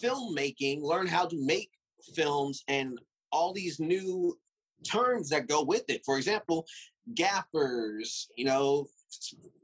[0.03, 1.71] filmmaking, learn how to make
[2.15, 2.99] films, and
[3.33, 4.37] all these new
[4.85, 6.03] terms that go with it.
[6.05, 6.67] For example,
[7.15, 8.29] gaffers.
[8.37, 8.87] You know,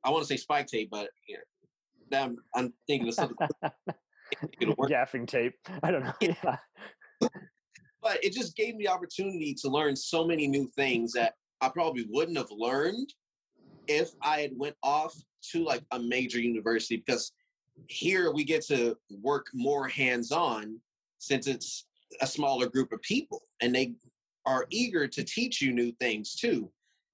[0.05, 1.39] I want to say spike tape, but you
[2.11, 3.37] know, I'm, I'm thinking of something.
[4.61, 5.55] Gaffing tape.
[5.83, 6.13] I don't know.
[6.21, 6.57] Yeah.
[8.03, 11.69] but it just gave me the opportunity to learn so many new things that I
[11.69, 13.13] probably wouldn't have learned
[13.87, 15.15] if I had went off
[15.53, 17.33] to like a major university because
[17.87, 20.79] here we get to work more hands-on
[21.19, 21.87] since it's
[22.21, 23.95] a smaller group of people and they
[24.47, 26.71] are eager to teach you new things too.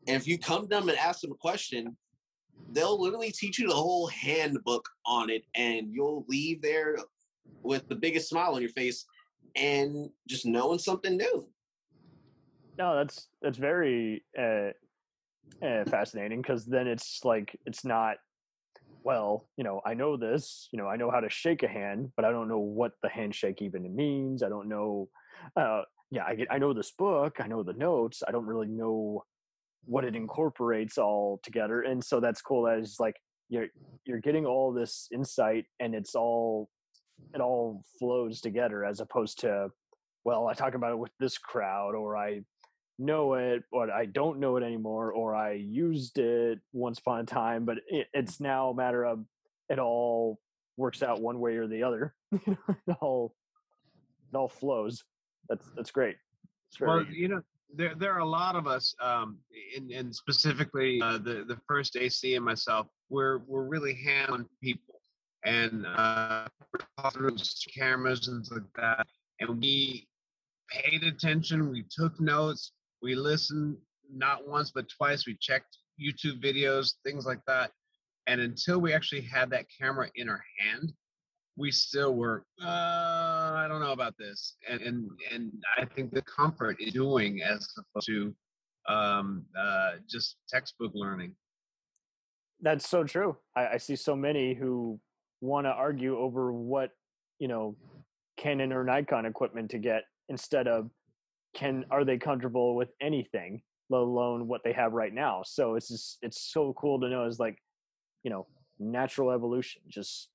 [0.06, 1.96] And if you come to them and ask them a question,
[2.72, 6.96] they'll literally teach you the whole handbook on it and you'll leave there
[7.62, 9.04] with the biggest smile on your face
[9.56, 11.46] and just knowing something new.
[12.78, 14.70] No, that's that's very uh,
[15.60, 18.16] fascinating because then it's like it's not.
[19.02, 20.68] Well, you know, I know this.
[20.72, 23.08] You know, I know how to shake a hand, but I don't know what the
[23.08, 24.42] handshake even means.
[24.42, 25.08] I don't know.
[25.56, 26.48] Uh, yeah, I get.
[26.50, 27.36] I know this book.
[27.40, 28.22] I know the notes.
[28.26, 29.24] I don't really know
[29.84, 32.64] what it incorporates all together, and so that's cool.
[32.64, 33.16] That is like
[33.48, 33.68] you're
[34.04, 36.68] you're getting all this insight, and it's all
[37.34, 39.70] it all flows together as opposed to
[40.26, 42.40] well, I talk about it with this crowd, or I
[42.98, 47.24] know it, but I don't know it anymore, or I used it once upon a
[47.24, 49.24] time, but it, it's now a matter of
[49.68, 50.38] it all
[50.76, 52.14] works out one way or the other.
[52.32, 52.58] it
[53.00, 53.34] all
[54.32, 55.04] it all flows.
[55.48, 56.16] That's that's great.
[56.80, 57.42] Well, you know,
[57.74, 59.38] there there are a lot of us, um,
[59.76, 62.86] and, and specifically uh, the the first AC and myself.
[63.08, 65.00] We're we're really hand-on people,
[65.44, 66.46] and uh,
[67.12, 67.36] through
[67.76, 69.06] cameras and things like that.
[69.40, 70.08] And we
[70.70, 71.70] paid attention.
[71.70, 72.72] We took notes.
[73.02, 73.76] We listened
[74.12, 75.26] not once but twice.
[75.26, 77.70] We checked YouTube videos, things like that.
[78.26, 80.92] And until we actually had that camera in our hand,
[81.58, 82.66] we still were uh,
[83.56, 87.66] i don't know about this and and and i think the comfort is doing as
[87.78, 88.34] opposed to
[88.90, 91.34] um uh just textbook learning
[92.60, 93.36] that's so true.
[93.54, 94.98] I, I see so many who
[95.40, 96.90] want to argue over what
[97.38, 97.76] you know
[98.36, 100.90] Canon or Nikon equipment to get instead of
[101.56, 105.42] can are they comfortable with anything, let alone what they have right now.
[105.44, 107.58] So it's just it's so cool to know is like
[108.22, 108.46] you know
[108.78, 109.82] natural evolution.
[109.88, 110.28] Just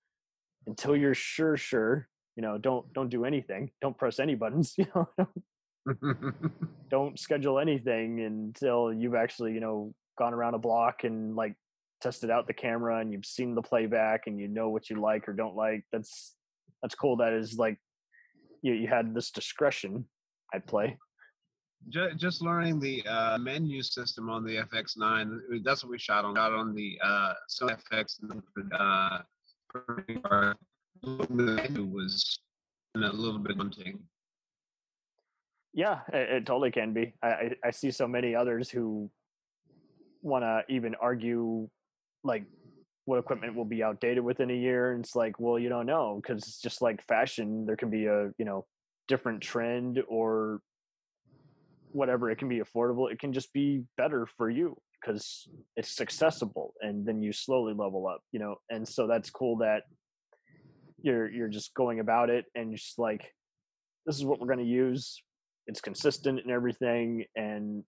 [0.68, 3.72] until you're sure, sure, you know, don't don't do anything.
[3.82, 4.76] Don't press any buttons.
[4.78, 5.28] You know,
[6.90, 11.56] don't schedule anything until you've actually, you know, gone around a block and like
[12.02, 15.28] tested out the camera and you've seen the playback and you know what you like
[15.30, 15.84] or don't like.
[15.92, 16.36] That's
[16.82, 17.18] that's cool.
[17.18, 17.78] That is like
[18.62, 20.06] you you had this discretion.
[20.54, 20.98] I'd play.
[21.90, 25.64] Just, learning the uh, menu system on the FX9.
[25.64, 26.34] That's what we shot on.
[26.34, 28.20] Got on the uh, Sony FX.
[28.74, 29.20] Uh,
[31.84, 32.40] was
[32.96, 34.00] a little bit daunting.
[35.74, 37.14] Yeah, it, it, totally can be.
[37.24, 39.10] I, I, I see so many others who
[40.22, 41.68] want to even argue
[42.24, 42.44] like
[43.06, 46.20] what equipment will be outdated within a year and it's like well you don't know
[46.22, 48.66] because it's just like fashion there can be a you know
[49.08, 50.62] different trend or
[51.94, 56.74] whatever it can be affordable it can just be better for you because it's accessible
[56.82, 59.84] and then you slowly level up you know and so that's cool that
[61.02, 63.34] you're you're just going about it and just like
[64.06, 65.22] this is what we're going to use
[65.68, 67.84] it's consistent and everything and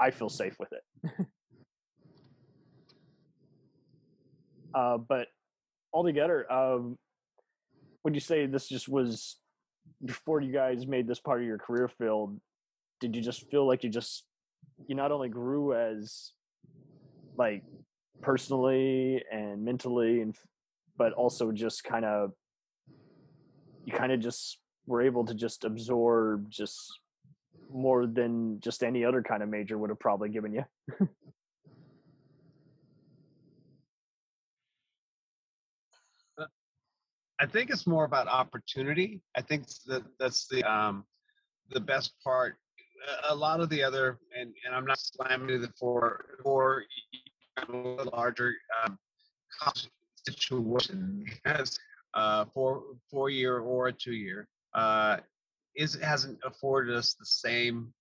[0.00, 1.26] i feel safe with it.
[4.76, 5.28] Uh, but
[5.94, 6.98] altogether um,
[8.04, 9.36] would you say this just was
[10.04, 12.38] before you guys made this part of your career field
[13.00, 14.24] did you just feel like you just
[14.86, 16.32] you not only grew as
[17.36, 17.62] like
[18.22, 20.34] personally and mentally and
[20.96, 22.32] but also just kind of
[23.84, 27.00] you kind of just were able to just absorb just
[27.72, 30.64] more than just any other kind of major would have probably given you
[37.38, 39.20] I think it's more about opportunity.
[39.34, 41.04] I think that that's the um,
[41.70, 42.56] the best part.
[43.28, 46.84] A lot of the other, and, and I'm not slamming the for for
[48.12, 48.54] larger
[48.84, 48.98] um,
[50.28, 51.78] situation as
[52.14, 55.18] uh, four four year or a two year uh,
[55.76, 57.92] is hasn't afforded us the same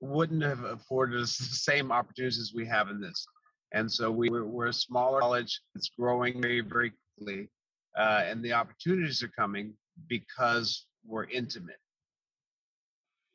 [0.00, 3.26] wouldn't have afforded us the same opportunities as we have in this.
[3.72, 5.60] And so we, we're, we're a smaller college.
[5.74, 7.48] It's growing very, very quickly
[7.96, 9.74] uh, and the opportunities are coming
[10.08, 11.78] because we're intimate.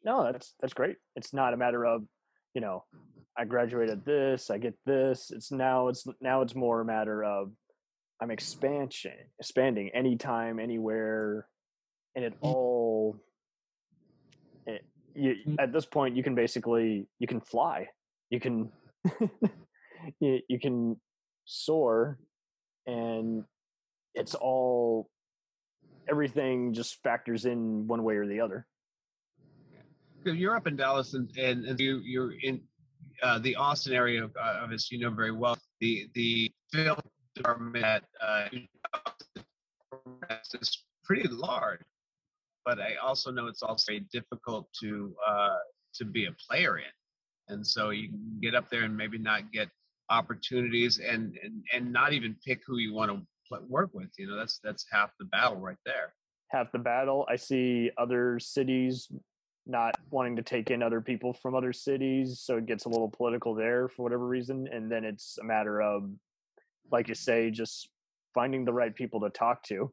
[0.03, 0.97] No, that's that's great.
[1.15, 2.03] It's not a matter of,
[2.53, 2.83] you know,
[3.37, 5.31] I graduated this, I get this.
[5.31, 7.51] It's now it's now it's more a matter of
[8.21, 11.47] I'm expansion, expanding anytime, anywhere,
[12.15, 13.17] and it all.
[14.67, 14.85] It,
[15.15, 15.55] you, mm.
[15.59, 17.87] at this point, you can basically you can fly,
[18.29, 18.71] you can
[20.19, 20.99] you, you can
[21.45, 22.19] soar,
[22.85, 23.43] and
[24.13, 25.09] it's all
[26.09, 28.67] everything just factors in one way or the other.
[30.23, 32.62] You're up in Dallas, and and, and you you're in
[33.23, 35.57] uh, the Austin area of, uh, of you know very well.
[35.79, 36.99] The the film
[37.36, 38.47] department uh,
[40.29, 41.81] is pretty large,
[42.65, 45.57] but I also know it's also very difficult to uh,
[45.95, 49.51] to be a player in, and so you can get up there and maybe not
[49.51, 49.69] get
[50.10, 53.21] opportunities and and, and not even pick who you want to
[53.67, 54.10] work with.
[54.17, 56.13] You know, that's that's half the battle right there.
[56.49, 57.25] Half the battle.
[57.29, 59.10] I see other cities
[59.65, 63.10] not wanting to take in other people from other cities, so it gets a little
[63.10, 64.67] political there for whatever reason.
[64.71, 66.10] And then it's a matter of,
[66.91, 67.89] like you say, just
[68.34, 69.91] finding the right people to talk to.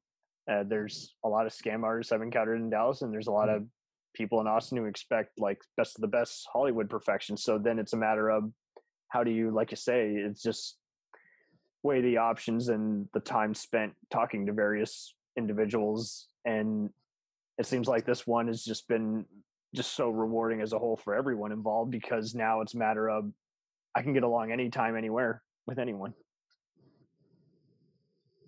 [0.51, 3.49] Uh, there's a lot of scam artists I've encountered in Dallas, and there's a lot
[3.49, 3.65] mm-hmm.
[3.65, 3.69] of
[4.15, 7.37] people in Austin who expect like best of the best Hollywood perfection.
[7.37, 8.51] So then it's a matter of
[9.09, 10.77] how do you, like you say, it's just
[11.83, 16.91] weigh the options and the time spent talking to various individuals and
[17.59, 19.27] it seems like this one has just been
[19.75, 23.31] just so rewarding as a whole for everyone involved because now it's a matter of
[23.95, 26.15] I can get along anytime, anywhere with anyone.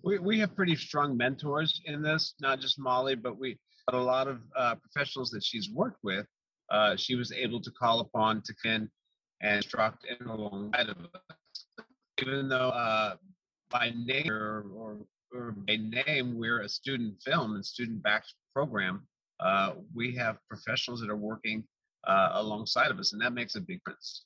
[0.03, 3.57] We we have pretty strong mentors in this, not just Molly, but we
[3.91, 6.25] a lot of uh, professionals that she's worked with.
[6.69, 8.89] Uh, she was able to call upon to come
[9.41, 11.65] and instruct in alongside of us
[12.21, 13.15] even though uh,
[13.69, 14.97] by name or, or,
[15.33, 19.07] or, by name we're a student film and student backed program,
[19.41, 21.63] uh, we have professionals that are working
[22.07, 24.25] uh, alongside of us, and that makes a big difference.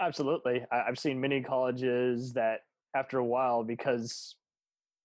[0.00, 2.60] Absolutely, I've seen many colleges that
[2.96, 4.36] after a while, because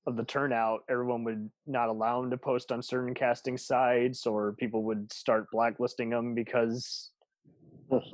[0.05, 4.53] of the turnout, everyone would not allow them to post on certain casting sites, or
[4.53, 7.11] people would start blacklisting them because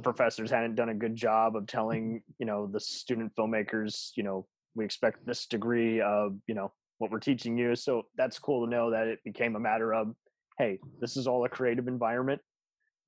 [0.04, 4.46] professors hadn't done a good job of telling you know the student filmmakers you know
[4.76, 7.76] we expect this degree of you know what we're teaching you.
[7.76, 10.16] So that's cool to know that it became a matter of
[10.58, 12.42] hey this is all a creative environment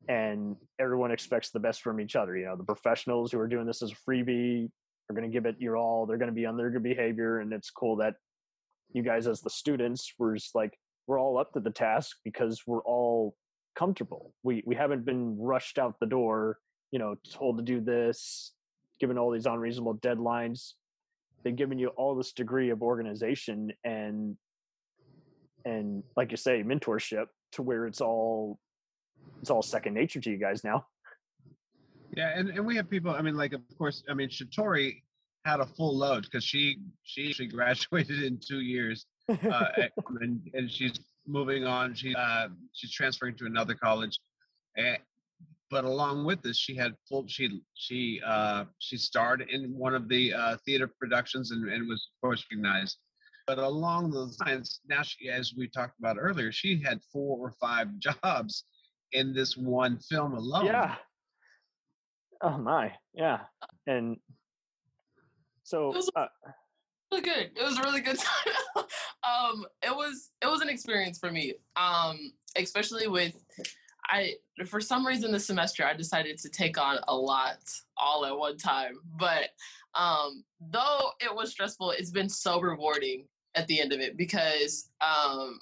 [0.07, 3.65] and everyone expects the best from each other you know the professionals who are doing
[3.65, 4.69] this as a freebie
[5.09, 7.39] are going to give it your all they're going to be on their good behavior
[7.39, 8.15] and it's cool that
[8.93, 10.77] you guys as the students were just like
[11.07, 13.35] we're all up to the task because we're all
[13.75, 14.33] comfortable.
[14.43, 16.57] We we haven't been rushed out the door,
[16.91, 18.53] you know, told to do this,
[18.99, 20.73] given all these unreasonable deadlines.
[21.43, 24.35] They've given you all this degree of organization and
[25.65, 28.59] and like you say, mentorship to where it's all
[29.41, 30.85] it's all second nature to you guys now.
[32.15, 33.11] Yeah, and, and we have people.
[33.11, 35.01] I mean, like of course, I mean Shatorey
[35.43, 39.65] had a full load because she she she graduated in two years, uh,
[40.21, 41.93] and, and she's moving on.
[41.93, 44.19] She uh, she's transferring to another college,
[44.77, 44.97] and,
[45.71, 47.25] but along with this, she had full.
[47.27, 52.09] She she uh, she starred in one of the uh, theater productions and, and was
[52.15, 52.97] of course recognized.
[53.47, 57.51] But along those lines, now she, as we talked about earlier, she had four or
[57.51, 58.63] five jobs
[59.11, 60.65] in this one film alone.
[60.65, 60.95] Yeah.
[62.41, 63.39] Oh my, yeah,
[63.87, 64.17] and
[65.63, 66.27] so It was uh,
[67.11, 67.51] really good.
[67.55, 68.19] It was a really good
[68.75, 68.85] time.
[69.23, 71.53] um, it was it was an experience for me.
[71.75, 73.33] Um, especially with
[74.07, 74.33] I
[74.67, 77.57] for some reason this semester I decided to take on a lot
[77.97, 78.99] all at one time.
[79.17, 79.49] But
[79.95, 83.25] um, though it was stressful, it's been so rewarding
[83.55, 85.59] at the end of it because um,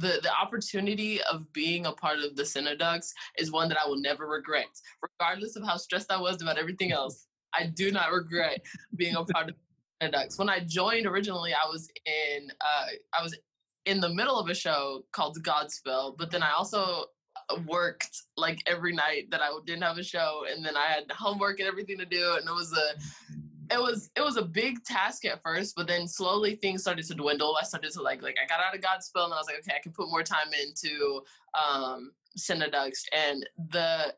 [0.00, 4.00] the the opportunity of being a part of the Cineducks is one that I will
[4.00, 4.66] never regret,
[5.02, 7.26] regardless of how stressed I was about everything else.
[7.54, 8.64] I do not regret
[8.96, 9.54] being a part of
[10.00, 10.38] the Cineducks.
[10.38, 12.86] When I joined originally, I was in uh,
[13.18, 13.36] I was
[13.84, 17.04] in the middle of a show called Godspell, but then I also
[17.48, 21.04] uh, worked like every night that I didn't have a show, and then I had
[21.12, 23.32] homework and everything to do, and it was a
[23.70, 27.14] it was it was a big task at first, but then slowly things started to
[27.14, 27.56] dwindle.
[27.60, 29.76] I started to like like I got out of Godspell and I was like, okay,
[29.76, 31.22] I can put more time into
[31.54, 34.14] um Cineducks and the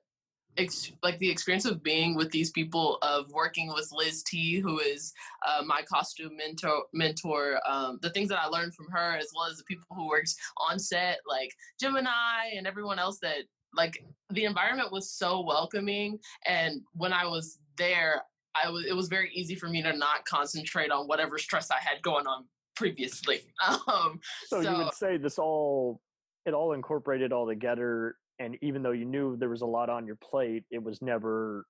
[0.57, 4.81] ex- like the experience of being with these people of working with Liz T, who
[4.81, 5.13] is
[5.47, 6.83] uh, my costume mentor.
[6.93, 10.09] Mentor, um, the things that I learned from her, as well as the people who
[10.09, 10.37] works
[10.69, 16.81] on set, like Gemini and everyone else that like the environment was so welcoming and
[16.95, 18.23] when i was there
[18.65, 21.79] I was it was very easy for me to not concentrate on whatever stress I
[21.81, 23.41] had going on previously.
[23.89, 26.01] Um, so, you would say this all
[26.47, 30.07] it all incorporated all together and even though you knew there was a lot on
[30.07, 31.67] your plate it was never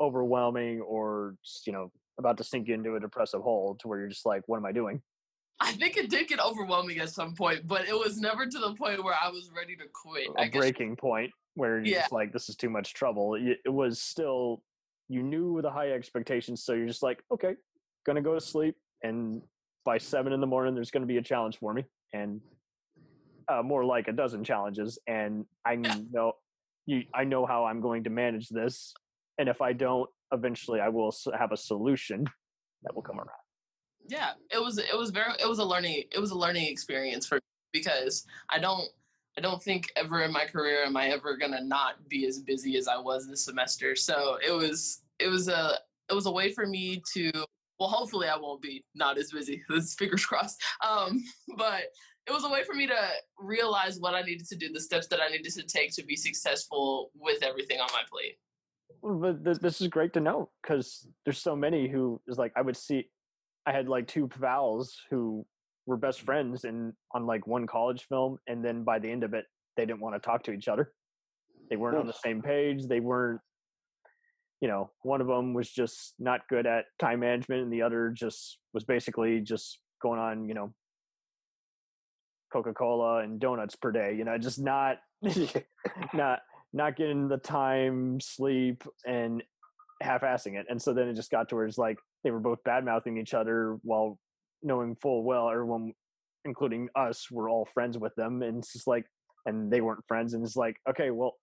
[0.00, 4.08] overwhelming or you know about to sink you into a depressive hole to where you're
[4.08, 5.02] just like what am i doing
[5.58, 8.74] I think it did get overwhelming at some point, but it was never to the
[8.74, 10.28] point where I was ready to quit.
[10.36, 12.00] A breaking point where you're Yeah.
[12.00, 14.62] just like this is too much trouble it was still
[15.08, 17.54] you knew the high expectations so you're just like okay
[18.04, 19.42] gonna go to sleep and
[19.84, 22.40] by seven in the morning there's gonna be a challenge for me and
[23.48, 26.32] uh, more like a dozen challenges and i know
[26.86, 28.92] you i know how i'm going to manage this
[29.38, 32.24] and if i don't eventually i will have a solution
[32.82, 33.28] that will come around.
[34.08, 37.26] Yeah it was it was very it was a learning it was a learning experience
[37.26, 37.40] for me
[37.72, 38.88] because i don't
[39.36, 42.76] i don't think ever in my career am i ever gonna not be as busy
[42.76, 45.74] as i was this semester so it was it was a
[46.10, 47.30] it was a way for me to
[47.78, 51.22] well hopefully i won't be not as busy this fingers crossed um
[51.56, 51.84] but
[52.26, 55.06] it was a way for me to realize what i needed to do the steps
[55.06, 58.36] that i needed to take to be successful with everything on my plate
[59.02, 62.62] but th- this is great to know because there's so many who is like I
[62.62, 63.08] would see.
[63.66, 65.44] I had like two pals who
[65.86, 69.34] were best friends and on like one college film, and then by the end of
[69.34, 69.44] it,
[69.76, 70.92] they didn't want to talk to each other.
[71.70, 72.86] They weren't on the same page.
[72.86, 73.40] They weren't.
[74.60, 78.10] You know, one of them was just not good at time management, and the other
[78.10, 80.48] just was basically just going on.
[80.48, 80.74] You know,
[82.52, 84.14] Coca Cola and donuts per day.
[84.16, 84.98] You know, just not
[86.14, 86.40] not
[86.72, 89.42] not getting the time, sleep, and
[90.02, 90.66] half-assing it.
[90.68, 93.18] And so then it just got to where it's like they were both bad mouthing
[93.18, 94.18] each other while
[94.66, 95.92] knowing full well everyone,
[96.44, 98.42] including us, were all friends with them.
[98.42, 99.06] And it's just like,
[99.46, 100.34] and they weren't friends.
[100.34, 101.34] And it's like, okay, well,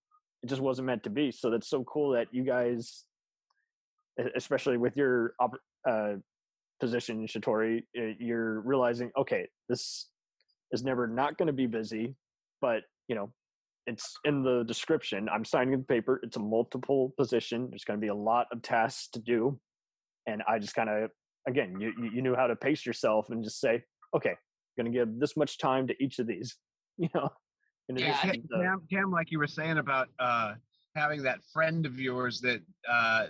[0.43, 1.31] it just wasn't meant to be.
[1.31, 3.05] So that's so cool that you guys,
[4.35, 5.33] especially with your
[5.89, 6.13] uh,
[6.79, 10.09] position, Shatorey, uh, you're realizing, okay, this
[10.71, 12.15] is never not going to be busy,
[12.61, 13.31] but you know,
[13.85, 15.29] it's in the description.
[15.33, 16.19] I'm signing the paper.
[16.23, 17.67] It's a multiple position.
[17.69, 19.59] There's going to be a lot of tasks to do,
[20.27, 21.09] and I just kind of,
[21.47, 23.83] again, you you you knew how to pace yourself and just say,
[24.15, 24.35] okay,
[24.77, 26.57] going to give this much time to each of these,
[26.97, 27.29] you know.
[27.89, 30.53] Yeah, I addition to- Cam, Cam, like you were saying about uh,
[30.95, 33.27] having that friend of yours that uh,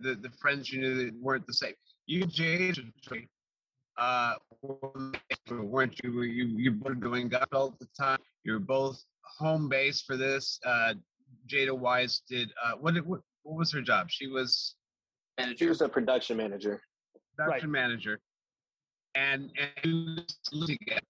[0.00, 1.72] the the friends you knew that weren't the same.
[2.06, 2.76] You, Jade,
[3.98, 4.34] uh,
[5.50, 6.22] weren't you?
[6.22, 8.18] You you were doing Godspell at the time.
[8.44, 9.02] You were both
[9.38, 10.60] home base for this.
[10.66, 10.94] Uh,
[11.48, 12.50] Jada Wise did.
[12.62, 14.10] Uh, what, did- what what was her job?
[14.10, 14.76] She was
[15.38, 15.56] manager.
[15.58, 16.82] She was a production manager.
[17.36, 18.20] Production manager.
[19.14, 19.50] and
[19.82, 20.22] and
[20.66, 21.00] together.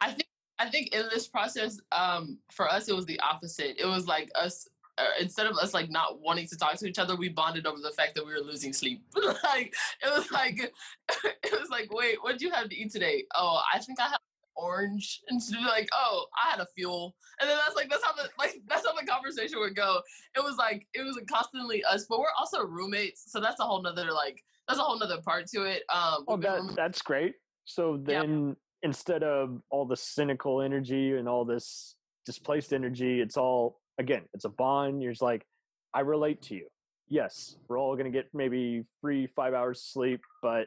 [0.00, 0.28] I think
[0.58, 3.80] I think in this process, um, for us, it was the opposite.
[3.80, 4.68] It was like us
[4.98, 7.80] uh, instead of us like not wanting to talk to each other, we bonded over
[7.80, 9.02] the fact that we were losing sleep.
[9.44, 10.72] like it was like
[11.24, 13.24] it was like, wait, what did you have to eat today?
[13.34, 14.18] Oh, I think I had
[14.56, 18.04] orange, and to be like, oh, I had a fuel, and then that's like that's
[18.04, 20.00] how the like that's how the conversation would go.
[20.36, 23.82] It was like it was constantly us, but we're also roommates, so that's a whole
[23.82, 25.82] nother like that's a whole nother part to it.
[25.92, 27.34] Um, oh, that, that's great.
[27.64, 28.48] So then.
[28.48, 31.94] Yeah instead of all the cynical energy and all this
[32.26, 35.02] displaced energy, it's all again, it's a bond.
[35.02, 35.46] You're just like,
[35.94, 36.66] I relate to you.
[37.08, 40.66] Yes, we're all gonna get maybe three, five hours sleep, but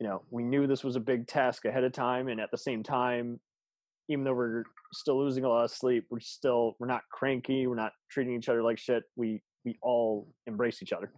[0.00, 2.58] you know, we knew this was a big task ahead of time, and at the
[2.58, 3.38] same time,
[4.08, 7.74] even though we're still losing a lot of sleep, we're still we're not cranky, we're
[7.74, 9.04] not treating each other like shit.
[9.16, 11.12] We we all embrace each other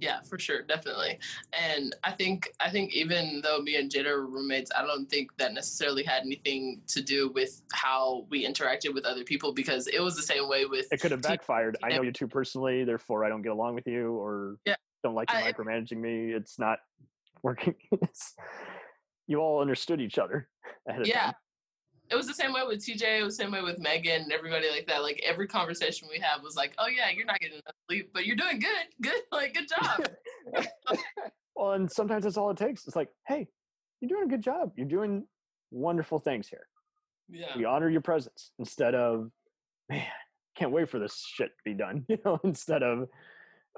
[0.00, 1.18] yeah for sure definitely
[1.52, 5.30] and i think i think even though me and jada were roommates i don't think
[5.38, 10.00] that necessarily had anything to do with how we interacted with other people because it
[10.00, 13.24] was the same way with it could have backfired i know you two personally therefore
[13.24, 14.74] i don't get along with you or yeah.
[15.02, 16.78] don't like you I, micromanaging me it's not
[17.42, 17.74] working
[19.26, 20.48] you all understood each other
[21.04, 21.32] yeah
[22.10, 23.20] it was the same way with TJ.
[23.20, 25.02] It was the same way with Megan and everybody like that.
[25.02, 28.26] Like every conversation we have was like, "Oh yeah, you're not getting enough sleep, but
[28.26, 28.86] you're doing good.
[29.02, 30.08] Good, like good job."
[31.56, 32.86] well, and sometimes that's all it takes.
[32.86, 33.48] It's like, "Hey,
[34.00, 34.72] you're doing a good job.
[34.76, 35.26] You're doing
[35.70, 36.66] wonderful things here.
[37.28, 39.30] Yeah, we honor your presence instead of,
[39.88, 40.06] man,
[40.56, 42.04] can't wait for this shit to be done.
[42.08, 43.08] You know, instead of,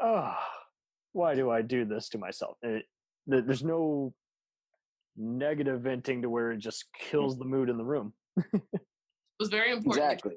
[0.02, 0.34] oh,
[1.12, 2.58] why do I do this to myself?
[2.62, 2.84] It,
[3.28, 4.12] there's no
[5.16, 8.12] negative venting to where it just kills the mood in the room.
[8.52, 8.62] it
[9.38, 10.32] was very important exactly.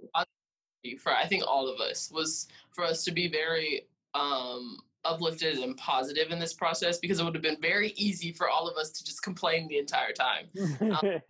[0.97, 3.83] for I think all of us was for us to be very
[4.13, 8.49] um, uplifted and positive in this process because it would have been very easy for
[8.49, 10.47] all of us to just complain the entire time.
[10.81, 11.21] Um,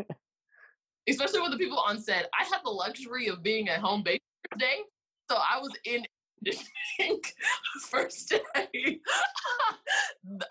[1.10, 2.30] especially with the people on set.
[2.40, 4.20] I had the luxury of being at home base
[4.52, 4.82] today,
[5.30, 6.06] so I was in
[7.90, 8.40] first day.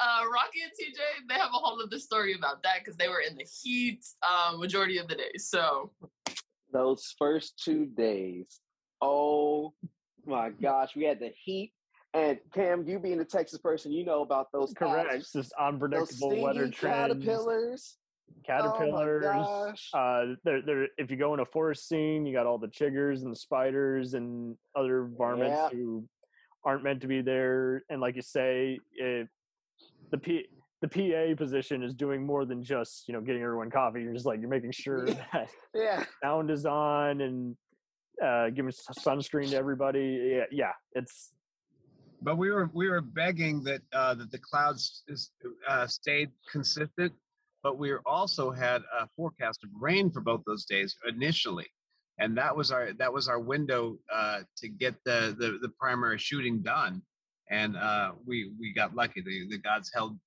[0.01, 3.21] uh, Rocky and TJ, they have a whole other story about that because they were
[3.21, 5.37] in the heat um, majority of the day.
[5.37, 5.91] So
[6.73, 8.61] those first two days,
[9.01, 9.75] oh
[10.27, 11.73] my gosh, we had the heat.
[12.13, 15.33] And Cam, you being a Texas person, you know about those correct.
[15.33, 17.15] Just unpredictable weather trends.
[17.15, 17.97] Caterpillars.
[18.47, 19.25] Caterpillars.
[19.93, 22.69] Oh uh, they're, they're, if you go in a forest scene, you got all the
[22.69, 25.69] chiggers and the spiders and other varmints yeah.
[25.71, 26.05] who
[26.65, 27.85] aren't meant to be there.
[27.89, 29.29] And like you say, if
[30.11, 30.47] the P
[30.83, 34.03] the PA position is doing more than just you know getting everyone coffee.
[34.03, 37.57] You're just like you're making sure that yeah sound is on and
[38.25, 40.37] uh, giving sunscreen to everybody.
[40.37, 41.33] Yeah, yeah, it's.
[42.23, 45.31] But we were we were begging that uh, that the clouds is,
[45.69, 47.13] uh, stayed consistent,
[47.63, 51.67] but we also had a forecast of rain for both those days initially,
[52.19, 56.19] and that was our that was our window uh, to get the, the the primary
[56.19, 57.03] shooting done
[57.51, 59.21] and uh, we we got lucky.
[59.21, 60.19] The the gods held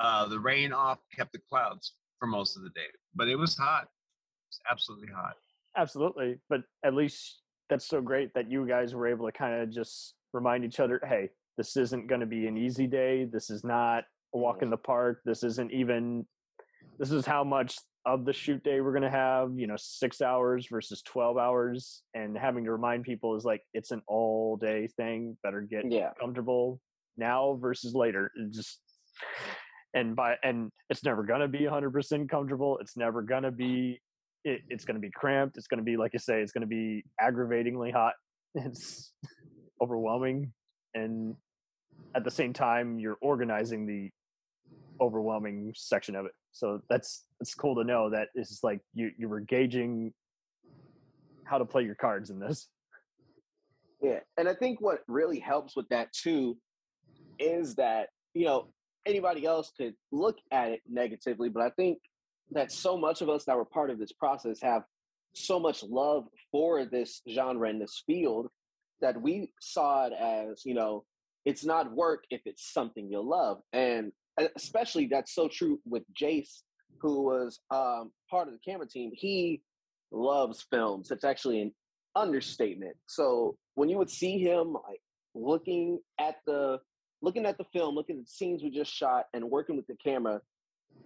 [0.00, 3.56] uh, the rain off, kept the clouds for most of the day, but it was
[3.56, 3.88] hot.
[4.48, 5.34] It's absolutely hot.
[5.76, 9.70] Absolutely, but at least that's so great that you guys were able to kind of
[9.70, 11.28] just remind each other, hey,
[11.58, 13.26] this isn't going to be an easy day.
[13.30, 15.20] This is not a walk in the park.
[15.24, 16.26] This isn't even.
[16.98, 20.20] This is how much of the shoot day we're going to have you know six
[20.20, 22.02] hours versus 12 hours.
[22.14, 26.10] And having to remind people is like it's an all day thing better get yeah.
[26.20, 26.80] comfortable
[27.16, 28.30] now versus later.
[28.34, 28.80] It just
[29.94, 32.78] and by and it's never going to be 100% comfortable.
[32.78, 34.00] It's never going to be
[34.44, 35.56] it, it's going to be cramped.
[35.56, 38.14] It's going to be like you say it's going to be aggravatingly hot.
[38.54, 39.12] It's
[39.80, 40.52] overwhelming.
[40.94, 41.36] And
[42.14, 44.10] at the same time you're organizing the
[45.00, 49.28] overwhelming section of it so that's it's cool to know that it's like you you
[49.28, 50.12] were gauging
[51.44, 52.68] how to play your cards in this.
[54.02, 56.56] Yeah, and I think what really helps with that too
[57.38, 58.68] is that you know
[59.06, 61.98] anybody else could look at it negatively, but I think
[62.52, 64.82] that so much of us that were part of this process have
[65.34, 68.48] so much love for this genre and this field
[69.00, 71.04] that we saw it as you know
[71.44, 74.10] it's not work if it's something you love and
[74.56, 76.62] especially that's so true with Jace,
[77.00, 79.10] who was um, part of the camera team.
[79.12, 79.62] He
[80.10, 81.10] loves films.
[81.10, 81.72] It's actually an
[82.16, 82.96] understatement.
[83.06, 85.00] So when you would see him like
[85.34, 86.78] looking at the
[87.20, 89.96] looking at the film, looking at the scenes we just shot, and working with the
[90.02, 90.40] camera,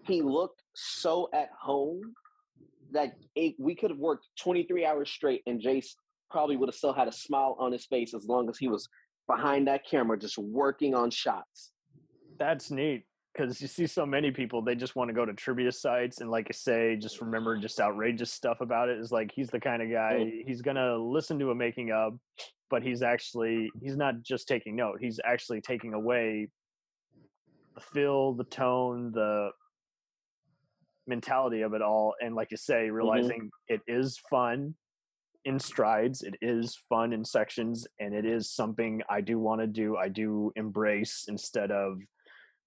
[0.04, 2.14] he looked so at home
[2.92, 5.94] that it, we could have worked 23 hours straight, and Jace
[6.30, 8.88] probably would have still had a smile on his face as long as he was
[9.26, 11.72] behind that camera, just working on shots.
[12.38, 15.72] That's neat because you see so many people they just want to go to trivia
[15.72, 19.48] sites and like I say just remember just outrageous stuff about it is like he's
[19.48, 22.18] the kind of guy he's gonna listen to a making of
[22.70, 26.48] but he's actually he's not just taking note he's actually taking away
[27.74, 29.50] the feel the tone the
[31.06, 32.94] mentality of it all and like you say mm-hmm.
[32.94, 34.74] realizing it is fun
[35.44, 39.66] in strides it is fun in sections and it is something i do want to
[39.66, 41.98] do i do embrace instead of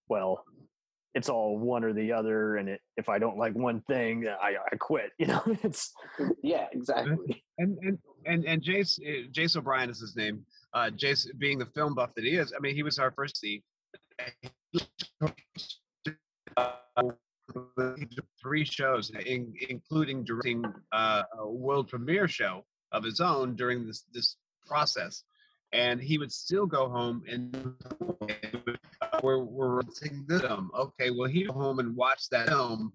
[0.10, 0.44] well
[1.14, 4.56] it's all one or the other and it, if i don't like one thing i,
[4.72, 5.94] I quit you know it's
[6.44, 7.44] Yeah, exactly.
[7.58, 10.46] and and and and Jace uh, Jace O'Brien is his name.
[10.74, 13.38] Uh, Jace, being the film buff that he is, I mean, he was our first
[13.38, 13.64] see.
[18.42, 24.06] Three shows, in, including directing uh, a world premiere show of his own during this
[24.14, 24.38] this
[24.68, 25.24] process,
[25.74, 27.74] and he would still go home and
[29.24, 30.72] we're we're renting the film.
[30.78, 32.94] Okay, well he'd go home and watch that film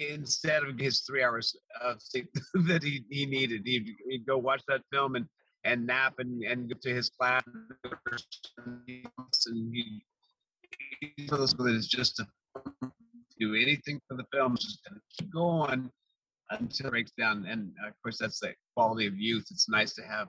[0.00, 2.28] instead of his three hours of sleep
[2.66, 3.62] that he, he needed.
[3.64, 5.26] He'd, he'd go watch that film and,
[5.64, 7.42] and nap and, and go to his class.
[8.64, 10.02] And he,
[11.16, 12.26] he's one of just to
[13.38, 15.90] do anything for the film, just gonna keep going
[16.50, 17.46] until it breaks down.
[17.46, 19.46] And of course, that's the quality of youth.
[19.50, 20.28] It's nice to have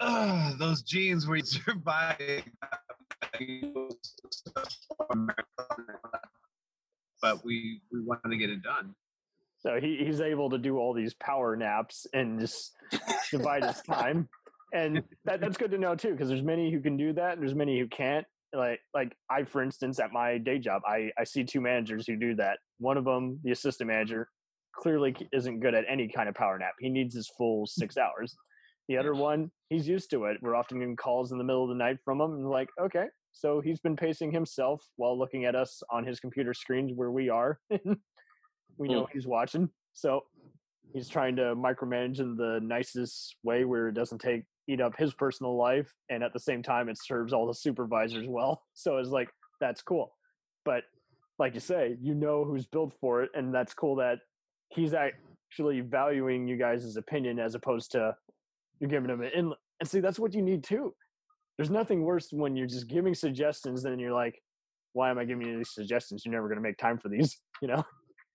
[0.00, 2.44] uh, those genes where you survive.
[7.20, 8.94] But we we want to get it done.
[9.58, 12.76] so he, he's able to do all these power naps and just
[13.30, 14.28] divide his time.
[14.72, 17.42] And that, that's good to know too because there's many who can do that and
[17.42, 18.26] there's many who can't.
[18.54, 22.16] Like like i for instance at my day job i i see two managers who
[22.16, 22.58] do that.
[22.78, 24.28] One of them the assistant manager
[24.74, 26.72] clearly isn't good at any kind of power nap.
[26.78, 28.34] He needs his full six hours
[28.88, 30.38] the other one he's used to it.
[30.40, 33.06] We're often getting calls in the middle of the night from him and like okay.
[33.32, 37.28] So he's been pacing himself while looking at us on his computer screens where we
[37.28, 37.60] are
[38.78, 39.12] we know hmm.
[39.12, 39.68] he's watching.
[39.92, 40.22] So
[40.92, 45.14] he's trying to micromanage in the nicest way where it doesn't take eat up his
[45.14, 48.62] personal life and at the same time it serves all the supervisors well.
[48.74, 49.28] So it's like
[49.60, 50.14] that's cool.
[50.64, 50.84] But
[51.38, 54.18] like you say you know who's built for it and that's cool that
[54.70, 58.14] he's actually valuing you guys' opinion as opposed to
[58.80, 60.94] you're giving him an in and see that's what you need too
[61.56, 64.40] there's nothing worse when you're just giving suggestions and you're like
[64.92, 67.38] why am i giving you these suggestions you're never going to make time for these
[67.62, 67.84] you know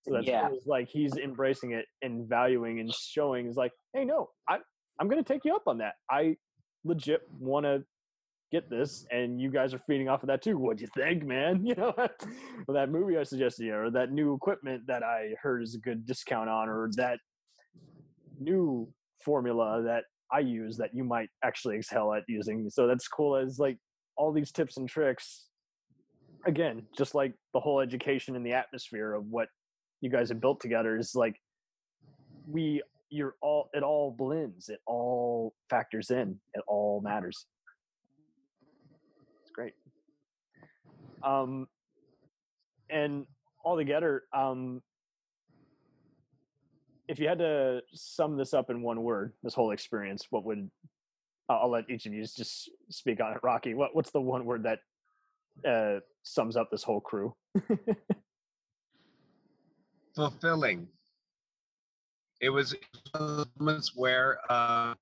[0.06, 0.50] so that's Yeah.
[0.66, 4.58] like he's embracing it and valuing and showing is like, hey, no, I
[5.00, 5.94] I'm gonna take you up on that.
[6.10, 6.36] I
[6.84, 7.82] legit want to
[8.52, 10.58] get this, and you guys are feeding off of that too.
[10.58, 11.64] What do you think, man?
[11.66, 11.94] You know,
[12.68, 16.50] that movie I suggested, or that new equipment that I heard is a good discount
[16.50, 17.18] on, or that
[18.38, 18.92] new
[19.24, 22.68] formula that I use that you might actually excel at using.
[22.68, 23.36] So that's cool.
[23.36, 23.78] As like
[24.16, 25.46] all these tips and tricks.
[26.46, 29.48] Again, just like the whole education and the atmosphere of what
[30.00, 31.36] you guys have built together is like
[32.46, 37.46] we you're all it all blends it all factors in it all matters
[39.42, 39.72] it's great
[41.22, 41.66] um
[42.90, 43.26] and
[43.64, 44.82] all altogether um
[47.08, 50.70] if you had to sum this up in one word this whole experience what would
[51.48, 54.62] i'll let each of you just speak on it rocky what what's the one word
[54.64, 54.78] that
[55.68, 57.34] uh sums up this whole crew
[60.14, 60.86] fulfilling.
[62.40, 62.74] It was
[63.18, 64.94] moments where uh,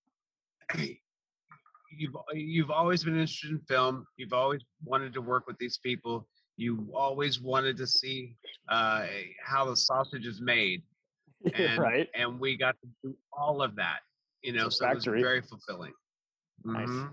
[0.76, 4.06] you've you've always been interested in film.
[4.16, 6.28] You've always wanted to work with these people.
[6.56, 8.36] You always wanted to see
[8.68, 9.06] uh,
[9.44, 10.82] how the sausage is made,
[11.54, 14.00] and right and we got to do all of that.
[14.42, 15.92] You know, It's a so it was very fulfilling.
[16.64, 16.88] Nice.
[16.88, 17.10] Mhm.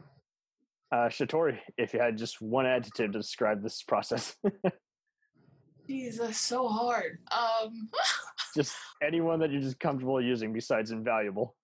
[0.91, 4.35] Uh, Shatorey, if you had just one adjective to describe this process,
[5.89, 7.17] Jeez, that's so hard.
[7.31, 7.89] Um,
[8.55, 11.55] just anyone that you're just comfortable using besides invaluable.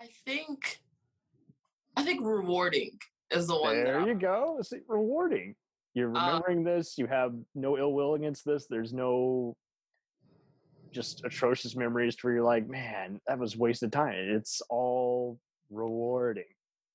[0.00, 0.80] I think,
[1.96, 2.98] I think rewarding
[3.30, 3.76] is the one.
[3.76, 4.56] that there I'm- you go.
[4.58, 5.54] It's rewarding.
[5.94, 6.96] You're Uh, remembering this.
[6.98, 8.66] You have no ill will against this.
[8.66, 9.56] There's no
[10.92, 14.14] just atrocious memories where you're like, man, that was wasted time.
[14.14, 15.38] It's all
[15.70, 16.44] rewarding.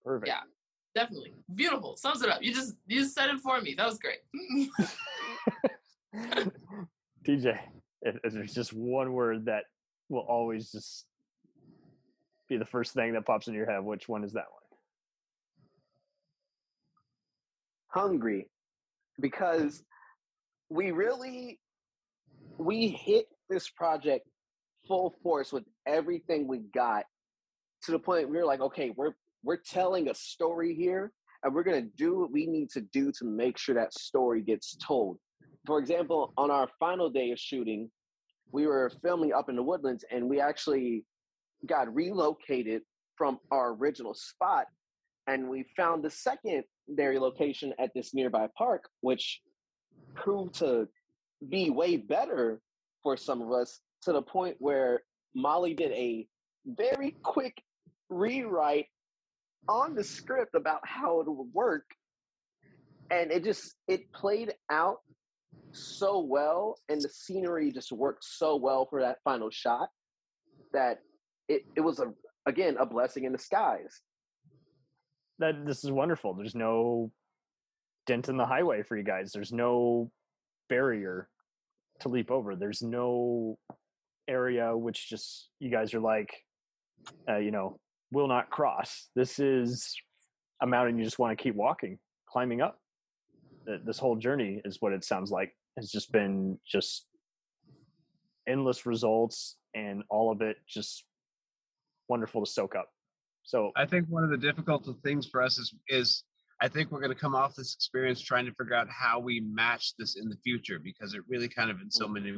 [0.03, 0.27] Perfect.
[0.27, 0.41] Yeah.
[0.95, 1.95] Definitely beautiful.
[1.97, 2.41] Sums it up.
[2.41, 3.75] You just you just said it for me.
[3.77, 4.19] That was great.
[7.27, 7.59] TJ,
[8.01, 9.65] if, if there's just one word that
[10.09, 11.05] will always just
[12.49, 14.57] be the first thing that pops in your head, which one is that one?
[17.97, 18.47] hungry
[19.19, 19.83] because
[20.69, 21.59] we really
[22.57, 24.27] we hit this project
[24.87, 27.03] full force with everything we got
[27.83, 31.11] to the point we were like okay we're we're telling a story here
[31.43, 34.75] and we're to do what we need to do to make sure that story gets
[34.85, 35.17] told.
[35.65, 37.89] For example, on our final day of shooting,
[38.51, 41.05] we were filming up in the woodlands and we actually
[41.65, 42.81] got relocated
[43.17, 44.65] from our original spot
[45.27, 49.41] and we found the secondary location at this nearby park which
[50.15, 50.87] proved to
[51.49, 52.61] be way better
[53.07, 55.01] for some of us to the point where
[55.33, 56.27] molly did a
[56.65, 57.63] very quick
[58.09, 58.87] rewrite
[59.69, 61.85] on the script about how it would work.
[63.09, 64.97] And it just it played out
[65.71, 69.87] so well and the scenery just worked so well for that final shot
[70.73, 70.99] that
[71.47, 72.11] it, it was a
[72.45, 74.01] again a blessing in disguise.
[75.39, 76.33] That this is wonderful.
[76.33, 77.09] There's no
[78.05, 79.31] dent in the highway for you guys.
[79.31, 80.11] There's no
[80.67, 81.29] barrier
[82.01, 82.55] to leap over.
[82.55, 83.57] There's no
[84.27, 86.33] area which just you guys are like
[87.29, 87.79] uh, you know
[88.11, 89.09] will not cross.
[89.15, 89.95] This is
[90.61, 92.79] a mountain you just want to keep walking climbing up.
[93.85, 95.53] This whole journey is what it sounds like.
[95.77, 97.05] Has just been just
[98.47, 101.03] endless results and all of it just
[102.07, 102.89] wonderful to soak up.
[103.43, 106.23] So I think one of the difficult things for us is is
[106.59, 109.41] I think we're going to come off this experience trying to figure out how we
[109.41, 112.33] match this in the future because it really kind of in so many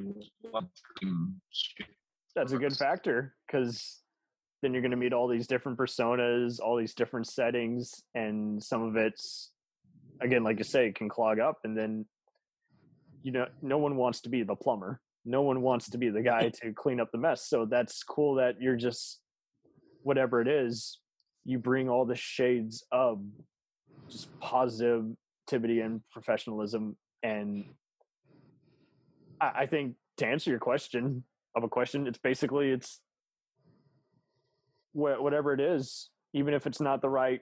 [2.36, 4.02] that's a good factor because
[4.62, 8.84] then you're going to meet all these different personas, all these different settings, and some
[8.84, 9.52] of it's
[10.22, 12.06] again, like you say, can clog up, and then
[13.24, 15.00] you know, no one wants to be the plumber.
[15.26, 17.48] No one wants to be the guy to clean up the mess.
[17.48, 19.22] So that's cool that you're just
[20.04, 21.00] whatever it is,
[21.46, 23.22] you bring all the shades of
[24.10, 26.98] just positivity and professionalism.
[27.24, 27.66] And
[29.42, 31.24] I, I think to answer your question
[31.56, 33.00] of a question, it's basically it's
[34.94, 37.42] wh- whatever it is, even if it's not the right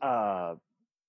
[0.00, 0.54] uh,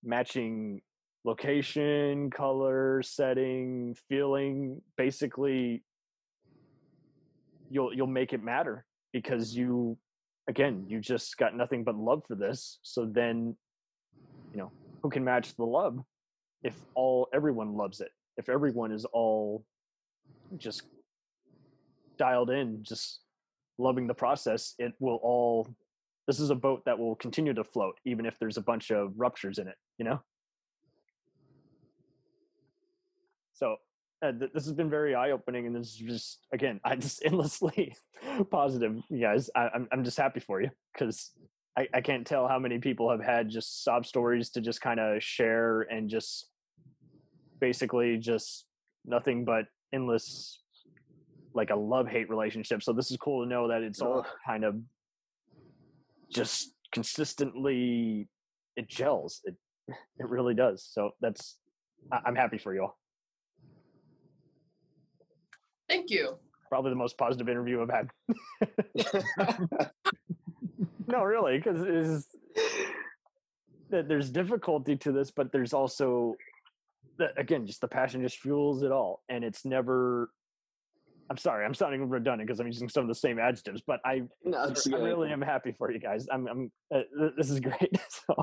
[0.03, 0.81] matching
[1.25, 5.83] location, color, setting, feeling, basically
[7.69, 9.97] you'll you'll make it matter because you
[10.49, 12.79] again, you just got nothing but love for this.
[12.83, 13.55] So then,
[14.53, 15.99] you know, who can match the love
[16.63, 18.09] if all everyone loves it?
[18.37, 19.65] If everyone is all
[20.57, 20.83] just
[22.17, 23.21] dialed in, just
[23.77, 25.67] loving the process, it will all
[26.27, 29.11] this is a boat that will continue to float even if there's a bunch of
[29.17, 30.21] ruptures in it, you know?
[33.53, 33.75] So
[34.21, 37.23] uh, th- this has been very eye opening, and this is just again, I'm just
[37.25, 37.95] endlessly
[38.51, 39.49] positive, you guys.
[39.55, 41.31] I, I'm, I'm just happy for you because
[41.77, 44.99] I, I can't tell how many people have had just sob stories to just kind
[44.99, 46.49] of share and just
[47.59, 48.65] basically just
[49.05, 50.61] nothing but endless
[51.55, 52.83] like a love hate relationship.
[52.83, 54.75] So this is cool to know that it's all kind of
[56.31, 58.27] just consistently
[58.75, 59.41] it gels.
[59.43, 59.55] It
[59.87, 60.87] it really does.
[60.89, 61.57] So that's
[62.25, 62.97] I'm happy for you all.
[65.89, 66.37] Thank you.
[66.69, 68.09] Probably the most positive interview I've had.
[71.07, 72.27] no, really, because
[73.89, 76.35] there's difficulty to this, but there's also
[77.37, 80.29] again just the passion just fuels it all, and it's never.
[81.29, 84.23] I'm sorry, I'm sounding redundant because I'm using some of the same adjectives, but I,
[84.43, 86.27] no, I really am happy for you guys.
[86.31, 87.97] I'm, I'm uh, this is great.
[88.09, 88.35] so.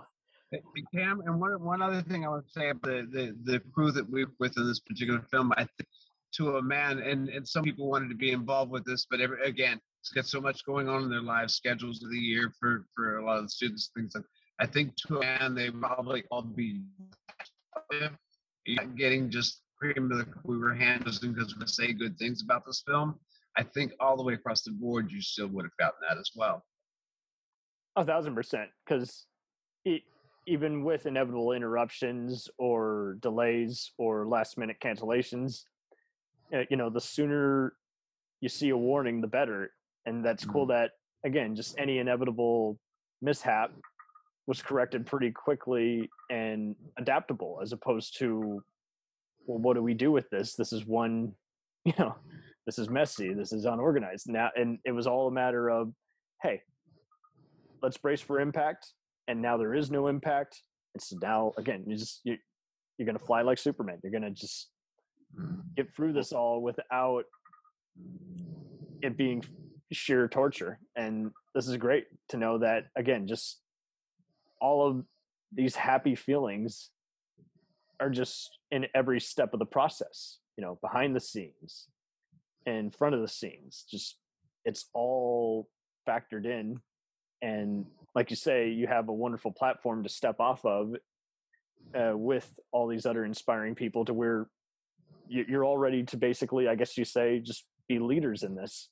[0.92, 3.92] Cam, and one one other thing I want to say about the, the the crew
[3.92, 5.88] that we're with in this particular film, I think
[6.32, 6.98] to a man.
[7.00, 10.26] And, and some people wanted to be involved with this, but every, again, it's got
[10.26, 13.36] so much going on in their lives, schedules of the year for, for a lot
[13.38, 14.24] of the students, things like
[14.58, 16.82] I think to a man, they probably all be
[18.96, 22.82] getting just cream of the we were handling because we say good things about this
[22.86, 23.14] film.
[23.56, 26.30] I think all the way across the board, you still would have gotten that as
[26.36, 26.62] well.
[27.96, 29.26] A thousand percent, because
[30.46, 35.64] even with inevitable interruptions or delays or last minute cancellations,
[36.54, 37.74] uh, you know the sooner
[38.40, 39.70] you see a warning the better
[40.06, 40.82] and that's cool mm-hmm.
[40.82, 40.90] that
[41.24, 42.78] again just any inevitable
[43.22, 43.72] mishap
[44.46, 48.62] was corrected pretty quickly and adaptable as opposed to
[49.46, 50.54] well what do we do with this?
[50.54, 51.32] This is one
[51.84, 52.14] you know
[52.66, 54.28] this is messy this is unorganized.
[54.28, 55.92] Now and it was all a matter of
[56.42, 56.62] hey
[57.82, 58.88] let's brace for impact
[59.28, 60.62] and now there is no impact
[60.94, 62.36] it's now again you just you,
[63.00, 63.98] you're gonna fly like superman.
[64.02, 64.68] You're gonna just
[65.74, 67.24] get through this all without
[69.00, 69.42] it being
[69.92, 70.78] sheer torture.
[70.96, 73.60] And this is great to know that again, just
[74.60, 75.04] all of
[75.52, 76.90] these happy feelings
[77.98, 81.88] are just in every step of the process, you know, behind the scenes,
[82.66, 83.84] in front of the scenes.
[83.90, 84.16] Just
[84.64, 85.68] it's all
[86.08, 86.80] factored in.
[87.42, 90.94] And like you say, you have a wonderful platform to step off of
[91.94, 94.48] uh, with all these other inspiring people to where
[95.28, 98.88] you- you're all ready to basically, I guess you say, just be leaders in this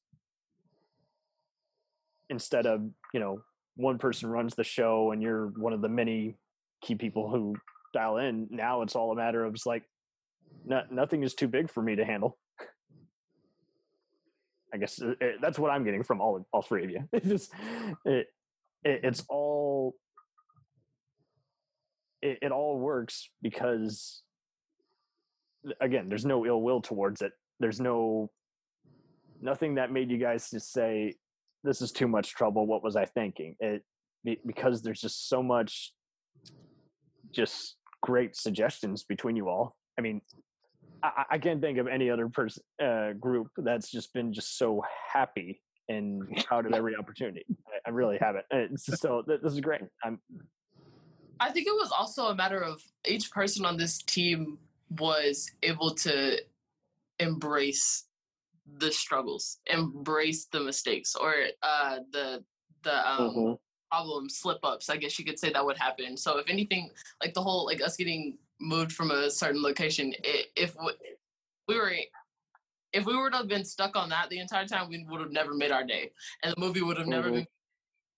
[2.30, 3.42] instead of you know
[3.76, 6.36] one person runs the show and you're one of the many
[6.82, 7.54] key people who
[7.94, 8.48] dial in.
[8.50, 9.84] Now it's all a matter of just like
[10.64, 12.36] no, nothing is too big for me to handle.
[14.72, 17.08] I guess uh, it, that's what I'm getting from all all three of you.
[17.12, 17.52] It's just
[18.04, 18.26] it,
[18.84, 19.94] it it's all
[22.20, 24.22] it, it all works because
[25.80, 27.32] again, there's no ill will towards it.
[27.60, 28.30] There's no
[29.40, 31.14] nothing that made you guys just say
[31.64, 32.66] this is too much trouble.
[32.66, 33.56] What was I thinking?
[33.60, 33.84] It
[34.46, 35.92] because there's just so much
[37.32, 39.76] just great suggestions between you all.
[39.98, 40.20] I mean,
[41.02, 44.82] I, I can't think of any other person uh, group that's just been just so
[45.12, 47.44] happy and proud of every opportunity.
[47.68, 48.44] I, I really haven't.
[48.50, 49.82] It's just so th- this is great.
[50.04, 50.20] I'm
[51.40, 54.58] I think it was also a matter of each person on this team
[54.98, 56.38] was able to
[57.20, 58.04] embrace
[58.76, 62.44] the struggles, embrace the mistakes, or uh, the
[62.82, 63.58] the um, Mhm.
[63.90, 64.90] problem slip ups.
[64.90, 66.16] I guess you could say that would happen.
[66.16, 66.90] So if anything,
[67.22, 70.92] like the whole like us getting moved from a certain location, i if we,
[71.68, 71.92] we were
[72.92, 75.54] if we to have been stuck on that the entire time, we would have never
[75.54, 76.12] made our day,
[76.42, 77.34] and the movie would have never Mhm.
[77.34, 77.46] been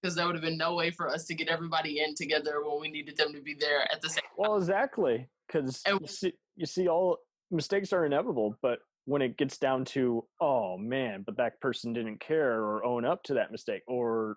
[0.03, 2.81] because there would have been no way for us to get everybody in together when
[2.81, 6.67] we needed them to be there at the same Well, exactly, because you see, you
[6.67, 7.19] see, all
[7.51, 8.79] mistakes are inevitable, but
[9.11, 13.25] when it gets down to, oh man, but that person didn't care or own up
[13.25, 14.37] to that mistake, or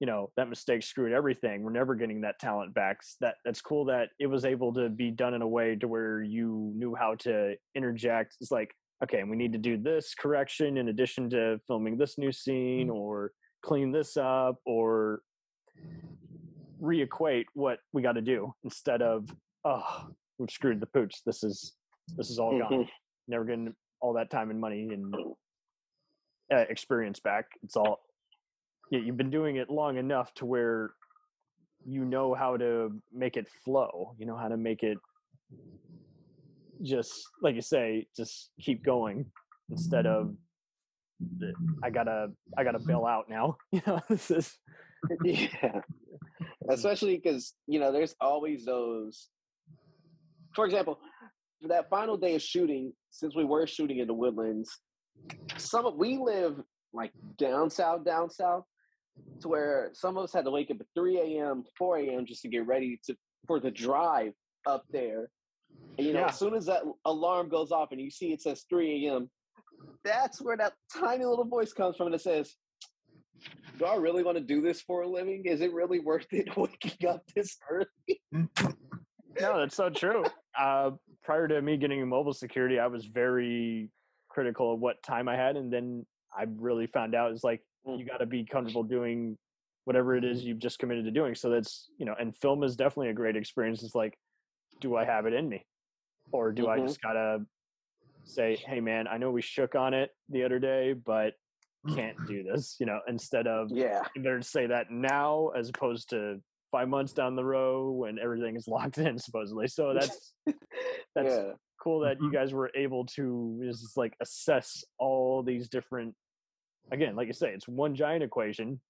[0.00, 1.62] you know that mistake screwed everything.
[1.62, 2.98] We're never getting that talent back.
[3.20, 6.20] That that's cool that it was able to be done in a way to where
[6.20, 8.34] you knew how to interject.
[8.40, 8.74] It's like,
[9.04, 12.94] okay, we need to do this correction in addition to filming this new scene, mm.
[12.94, 13.30] or
[13.62, 15.20] clean this up, or
[16.82, 19.28] reequate what we got to do instead of
[19.64, 20.08] oh
[20.38, 21.74] we've screwed the pooch this is
[22.16, 22.88] this is all gone.
[23.28, 25.14] never getting all that time and money and
[26.52, 27.46] uh, experience back.
[27.62, 28.00] It's all
[28.90, 30.90] yeah, you've been doing it long enough to where
[31.86, 34.98] you know how to make it flow you know how to make it
[36.82, 39.24] just like you say just keep going
[39.70, 40.34] instead of
[41.38, 41.52] the-
[41.84, 43.56] i gotta i gotta bail out now.
[43.72, 44.58] You know this is
[45.24, 45.80] yeah.
[46.70, 49.28] especially because you know there's always those
[50.54, 50.98] for example
[51.60, 54.70] for that final day of shooting since we were shooting in the woodlands
[55.56, 56.60] some of we live
[56.92, 58.64] like down south down south
[59.40, 62.42] to where some of us had to wake up at 3 a.m 4 a.m just
[62.42, 63.14] to get ready to
[63.46, 64.32] for the drive
[64.66, 65.30] up there
[65.96, 66.28] and you know Yeah.
[66.28, 69.30] as soon as that alarm goes off and you see it says 3 a.m
[70.04, 72.54] that's where that tiny little voice comes from that says
[73.78, 75.44] do I really want to do this for a living?
[75.44, 77.86] Is it really worth it waking up this early?
[78.32, 80.24] no, that's so true.
[80.58, 80.90] Uh,
[81.28, 83.90] prior to me getting mobile security, I was very
[84.30, 87.98] critical of what time I had, and then I really found out it's like Mm.
[87.98, 89.38] you got to be comfortable doing
[89.84, 91.34] whatever it is you've just committed to doing.
[91.34, 93.82] So that's you know, and film is definitely a great experience.
[93.82, 94.18] It's like,
[94.80, 95.66] do I have it in me,
[96.32, 96.86] or do I Mhm.
[96.86, 97.44] just gotta
[98.24, 101.34] say, hey man, I know we shook on it the other day, but
[101.94, 102.76] can't do this.
[102.80, 104.02] You know, instead of Yeah.
[104.16, 108.66] better say that now as opposed to five months down the road when everything is
[108.68, 109.66] locked in supposedly.
[109.68, 110.34] So that's
[111.14, 111.52] that's yeah.
[111.82, 116.14] cool that you guys were able to just like assess all these different
[116.90, 118.80] again like you say it's one giant equation.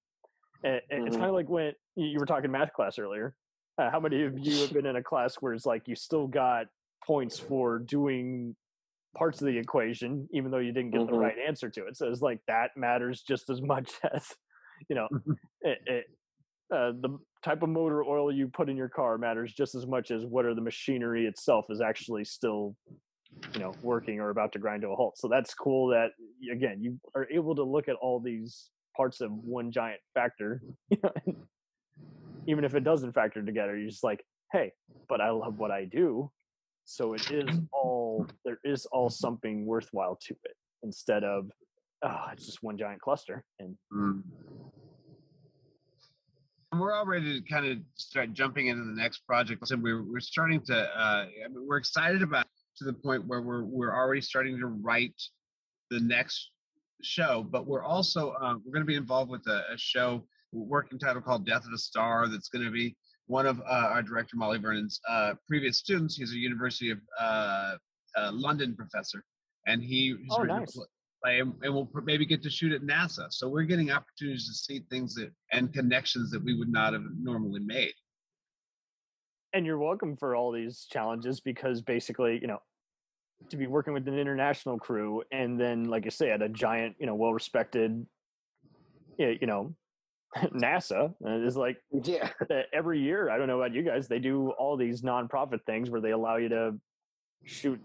[0.65, 3.35] And, and it's kind of like when you you were talking math class earlier.
[3.81, 6.27] Uh, how many of you have been in a class where it's like you still
[6.27, 6.67] got
[7.07, 8.57] points for doing
[9.17, 11.21] parts of the equation even though you didn't get the Mhm.
[11.21, 11.97] right answer to it?
[11.97, 14.27] So it's like that matters just as much as
[14.89, 15.09] you know
[15.63, 16.05] it, it,
[16.75, 20.11] uh, the type of motor oil you put in your car matters just as much
[20.11, 22.75] as whether the machinery itself is actually still
[23.55, 26.09] you know working or about to grind to a halt so that's cool that
[26.53, 30.61] again you are able to look at all these parts of one giant factor
[30.91, 31.37] you know, and
[32.47, 34.71] even if it doesn't factor together you're just like hey
[35.09, 36.31] but i love what i do
[36.85, 41.47] so it is all there is all something worthwhile to it instead of
[42.05, 44.23] oh it's just one giant cluster and Mm.
[46.77, 49.67] We're all ready to kind of start jumping into the next project.
[49.67, 50.77] So we're we're starting to.
[50.77, 52.47] Uh, I mean, we're excited about
[52.77, 55.15] to the point where we're we're already starting to write
[55.91, 56.51] the next
[57.03, 57.43] show.
[57.49, 61.23] But we're also uh, we're going to be involved with a, a show working title
[61.23, 62.29] called Death of a Star.
[62.29, 62.95] That's going to be
[63.29, 66.17] one of uh, our director Molly Vernon's uh, previous students.
[66.17, 67.77] He's a University of uh,
[68.19, 69.25] uh, London professor,
[69.67, 70.73] and he he's Oh, written a nice.
[70.75, 70.87] pl-
[71.23, 73.27] play, and, and we'll maybe get to shoot at NASA.
[73.31, 77.03] So we're getting opportunities to see things that and connections that we would not have
[77.21, 77.93] normally made.
[79.55, 82.59] and you're welcome for all these challenges because basically, you know,
[83.51, 86.97] to be working with an international crew and then, like I say, at a giant,
[86.99, 88.05] you know, well respected,
[89.19, 89.75] you know,
[90.37, 91.15] NASA
[91.47, 92.29] is like Yeah.
[92.75, 93.31] every year.
[93.31, 96.37] I don't know about you guys, they do all these nonprofit things where they allow
[96.37, 96.75] you to
[97.45, 97.81] shoot.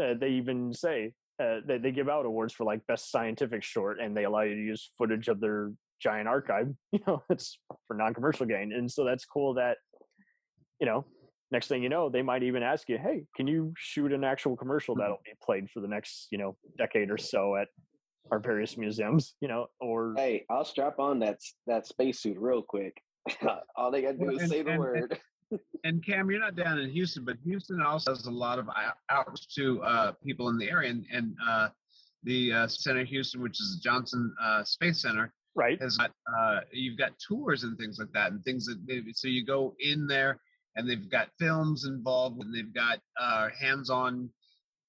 [0.00, 1.12] Uh, they even say
[1.42, 4.54] uh, they they give out awards for like best scientific short, and they allow you
[4.54, 6.68] to use footage of their giant archive.
[6.92, 9.54] You know, it's for non-commercial gain, and so that's cool.
[9.54, 9.78] That
[10.80, 11.04] you know,
[11.50, 14.56] next thing you know, they might even ask you, "Hey, can you shoot an actual
[14.56, 17.68] commercial that'll be played for the next you know decade or so at
[18.30, 22.94] our various museums?" You know, or Hey, I'll strap on that that spacesuit real quick.
[23.76, 25.18] All they gotta do is and- say the and- word.
[25.84, 28.98] And Cam, you're not down in Houston, but Houston also has a lot of out-
[29.10, 31.68] outreach to uh, people in the area, and, and uh,
[32.22, 35.80] the uh, Center Houston, which is the Johnson uh, Space Center, right?
[35.80, 39.28] has got uh, you've got tours and things like that, and things that they, so
[39.28, 40.40] you go in there,
[40.76, 44.30] and they've got films involved, and they've got uh, hands-on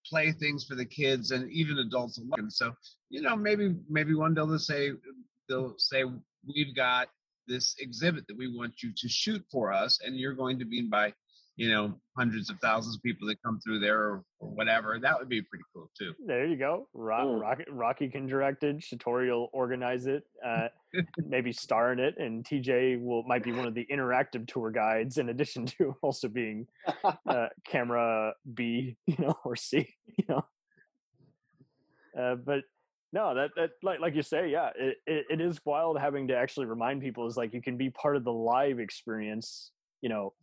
[0.06, 2.40] play things for the kids and even adults alike.
[2.40, 2.74] And so
[3.10, 4.92] you know maybe maybe one day they'll say
[5.48, 6.04] they'll say
[6.46, 7.08] we've got
[7.48, 10.82] this exhibit that we want you to shoot for us and you're going to be
[10.82, 11.14] by
[11.56, 15.20] you know hundreds of thousands of people that come through there or, or whatever that
[15.20, 16.88] would be pretty cool too There you go.
[16.94, 17.42] Rock, Mm.
[17.42, 18.78] Rocky, Rocky can direct it.
[18.80, 20.24] Shatorey will organize it.
[20.46, 20.70] Uh,
[21.18, 25.18] maybe star in it, and TJ will might be one of the interactive tour guides,
[25.18, 26.66] in addition to also being
[27.04, 29.88] uh, camera B, you know, or C,
[30.18, 30.46] you know.
[32.20, 32.62] Uh, but
[33.14, 36.36] no, that that like like you say, yeah, it, it, it is wild having to
[36.36, 40.34] actually remind people is like you can be part of the live experience, you know,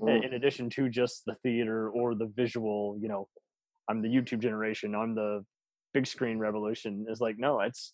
[0.00, 0.24] Mm.
[0.24, 3.26] in addition to just the theater or the visual, you know,
[3.88, 5.44] I'm the YouTube generation, I'm the
[5.92, 7.06] big screen revolution.
[7.08, 7.92] Is like, no, it's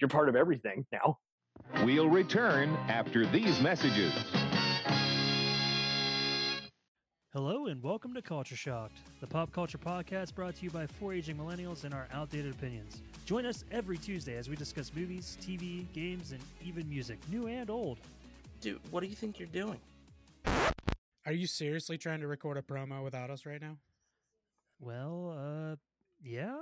[0.00, 1.18] you're part of everything now.
[1.84, 4.12] We'll return after these messages.
[7.34, 11.12] Hello and welcome to Culture Shocked, the pop culture podcast brought to you by four
[11.12, 13.02] aging millennials and our outdated opinions.
[13.24, 17.70] Join us every Tuesday as we discuss movies, TV, games, and even music, new and
[17.70, 17.98] old.
[18.60, 19.80] Dude, what do you think you're doing?
[21.26, 23.78] Are you seriously trying to record a promo without us right now?
[24.78, 25.76] Well, uh,
[26.22, 26.58] yeah?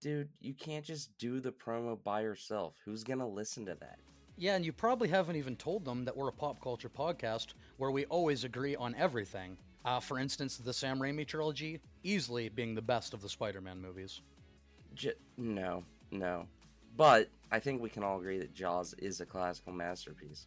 [0.00, 2.76] Dude, you can't just do the promo by yourself.
[2.86, 3.98] Who's gonna listen to that?
[4.38, 7.90] Yeah, and you probably haven't even told them that we're a pop culture podcast where
[7.90, 9.58] we always agree on everything.
[9.84, 13.80] Uh, for instance, the Sam Raimi trilogy easily being the best of the Spider Man
[13.80, 14.22] movies.
[14.94, 16.46] J- no, no.
[16.96, 20.46] But I think we can all agree that Jaws is a classical masterpiece.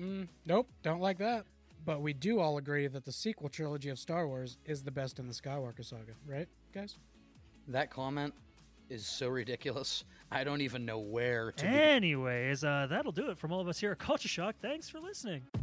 [0.00, 1.44] Mm, nope, don't like that.
[1.84, 5.18] But we do all agree that the sequel trilogy of Star Wars is the best
[5.18, 6.98] in the Skywalker saga, right, guys?
[7.68, 8.34] That comment
[8.90, 10.04] is so ridiculous.
[10.30, 11.78] I don't even know where to begin.
[11.78, 14.56] Anyways, uh, that'll do it from all of us here at Culture Shock.
[14.60, 15.42] Thanks for listening.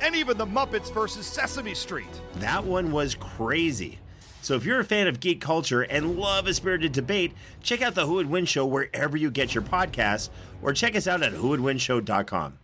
[0.00, 2.06] and even the Muppets versus Sesame Street.
[2.36, 3.98] That one was crazy.
[4.42, 7.32] So if you're a fan of geek culture and love a spirited debate,
[7.62, 10.30] check out the Who Would Win show wherever you get your podcasts,
[10.62, 12.58] or check us out at whowouldwinshow.com.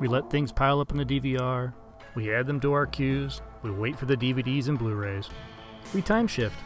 [0.00, 1.72] We let things pile up in the DVR.
[2.14, 3.42] We add them to our queues.
[3.62, 5.28] We wait for the DVDs and Blu rays.
[5.94, 6.56] We time shift.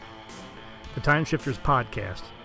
[0.94, 2.22] The Time Shifters Podcast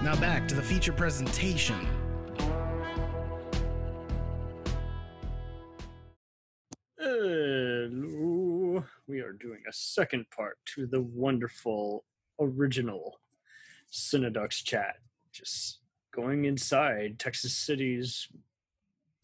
[0.00, 1.74] Now back to the feature presentation.
[6.96, 8.84] Hello.
[9.08, 12.04] We are doing a second part to the wonderful
[12.40, 13.18] original
[13.92, 14.98] Cineducks chat.
[15.32, 15.80] Just
[16.14, 18.28] going inside Texas City's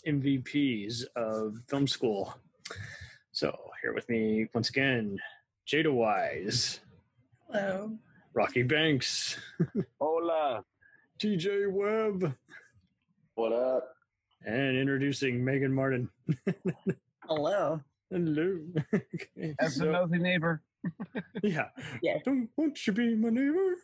[0.09, 2.35] MVPs of film school.
[3.31, 5.21] So here with me once again,
[5.69, 6.81] Jada Wise.
[7.49, 7.97] Hello.
[8.35, 9.39] Rocky Banks,
[10.01, 10.65] Hola.
[11.21, 12.35] TJ Webb,
[13.37, 13.91] What up?
[14.45, 16.11] and introducing Megan Martin.
[17.29, 17.81] Hello.
[18.11, 18.59] Hello.
[18.95, 20.63] Okay, As so- a nosy neighbor.
[21.43, 21.69] yeah.
[22.03, 22.19] Yeah.
[22.25, 23.77] Don't won't you be my neighbor?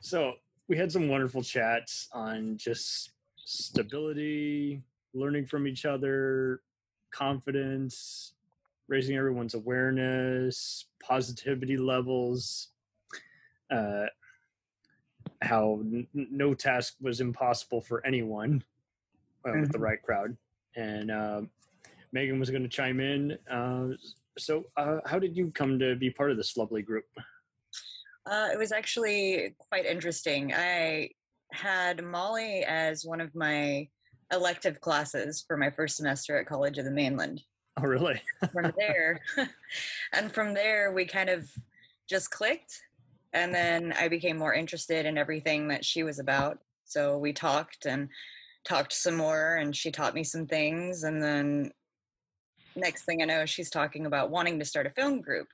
[0.00, 0.34] so
[0.68, 4.82] we had some wonderful chats on just stability,
[5.14, 6.60] learning from each other,
[7.10, 8.34] confidence,
[8.88, 12.68] raising everyone's awareness, positivity levels,
[13.70, 14.06] uh,
[15.42, 18.62] how n- n- no task was impossible for anyone
[19.46, 20.36] uh, with the right crowd.
[20.76, 21.50] And um
[22.12, 23.36] Megan was going to chime in.
[23.50, 23.88] Uh,
[24.38, 27.04] so, uh, how did you come to be part of this lovely group?
[28.24, 30.54] Uh, it was actually quite interesting.
[30.54, 31.10] I
[31.52, 33.88] had Molly as one of my
[34.32, 37.42] elective classes for my first semester at College of the Mainland.
[37.78, 38.20] Oh, really?
[38.52, 39.20] From there,
[40.12, 41.50] and from there, we kind of
[42.08, 42.82] just clicked.
[43.32, 46.58] And then I became more interested in everything that she was about.
[46.84, 48.08] So we talked and
[48.66, 51.02] talked some more, and she taught me some things.
[51.02, 51.70] And then
[52.76, 55.48] next thing I know, she's talking about wanting to start a film group.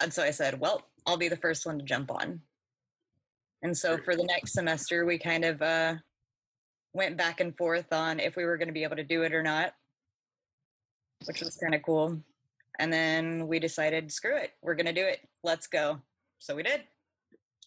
[0.00, 2.40] And so I said, well, I'll be the first one to jump on.
[3.62, 5.94] And so for the next semester, we kind of uh,
[6.94, 9.34] went back and forth on if we were going to be able to do it
[9.34, 9.74] or not,
[11.26, 12.18] which was kind of cool.
[12.78, 15.20] And then we decided, screw it, we're going to do it.
[15.42, 16.00] Let's go.
[16.38, 16.82] So we did.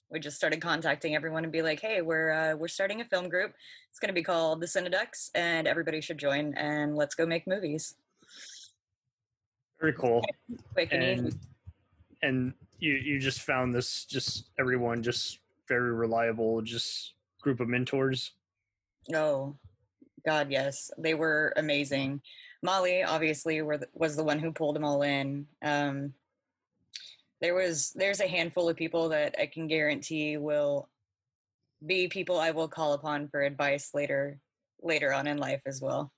[0.09, 3.29] We just started contacting everyone and be like, hey, we're uh, we're starting a film
[3.29, 3.53] group.
[3.89, 6.53] It's going to be called the Cineducks, and everybody should join.
[6.53, 7.95] And let's go make movies.
[9.79, 10.23] Very cool.
[10.73, 11.19] Quick and easy.
[11.19, 11.39] And
[12.21, 18.31] and you you just found this just everyone just very reliable just group of mentors.
[19.13, 19.55] Oh,
[20.25, 22.21] God, yes, they were amazing.
[22.63, 25.45] Molly, obviously, the, was the one who pulled them all in.
[25.61, 26.13] Um,
[27.41, 30.87] there was there's a handful of people that I can guarantee will
[31.85, 34.39] be people I will call upon for advice later
[34.81, 36.11] later on in life as well.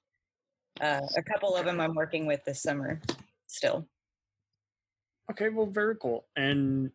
[0.80, 3.02] Uh, a couple of them I'm working with this summer
[3.48, 3.88] still.
[5.32, 6.26] Okay, well, very cool.
[6.36, 6.92] And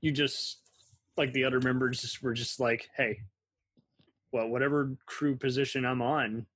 [0.00, 0.60] you just
[1.18, 3.20] like the other members were just like, hey,
[4.32, 6.46] well, whatever crew position I'm on,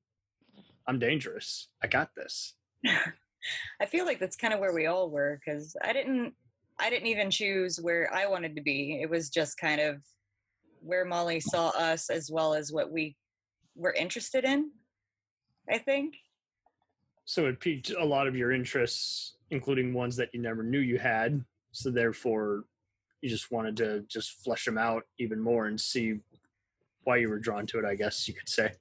[0.91, 1.69] I'm dangerous.
[1.81, 2.55] I got this.
[3.81, 6.35] I feel like that's kind of where we all were because I didn't
[6.81, 8.99] I didn't even choose where I wanted to be.
[9.01, 10.03] It was just kind of
[10.83, 13.15] where Molly saw us as well as what we
[13.77, 14.73] were interested in.
[15.71, 16.17] I think.
[17.25, 20.99] So it piqued a lot of your interests, including ones that you never knew you
[20.99, 21.45] had.
[21.71, 22.65] So therefore,
[23.21, 26.19] you just wanted to just flesh them out even more and see
[27.05, 27.85] why you were drawn to it.
[27.85, 28.73] I guess you could say.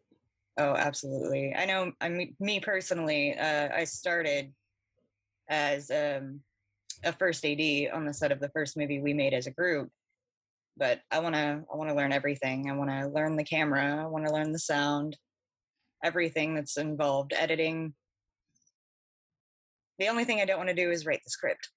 [0.57, 1.53] Oh, absolutely.
[1.55, 1.91] I know.
[2.01, 4.51] I mean, me personally, uh, I started
[5.49, 6.41] as um,
[7.03, 9.89] a first AD on the set of the first movie we made as a group.
[10.77, 11.63] But I want to.
[11.71, 12.69] I want to learn everything.
[12.69, 14.03] I want to learn the camera.
[14.03, 15.17] I want to learn the sound.
[16.03, 17.93] Everything that's involved, editing.
[19.97, 21.69] The only thing I don't want to do is write the script.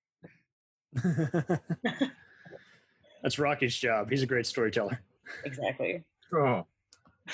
[3.22, 4.10] That's Rocky's job.
[4.10, 5.00] He's a great storyteller.
[5.44, 6.02] Exactly.
[6.34, 6.66] Oh.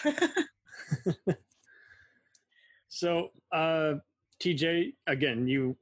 [2.99, 3.95] So, uh,
[4.43, 5.77] TJ, again, you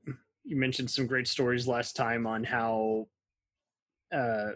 [0.45, 3.07] you mentioned some great stories last time on how,
[4.15, 4.51] uh,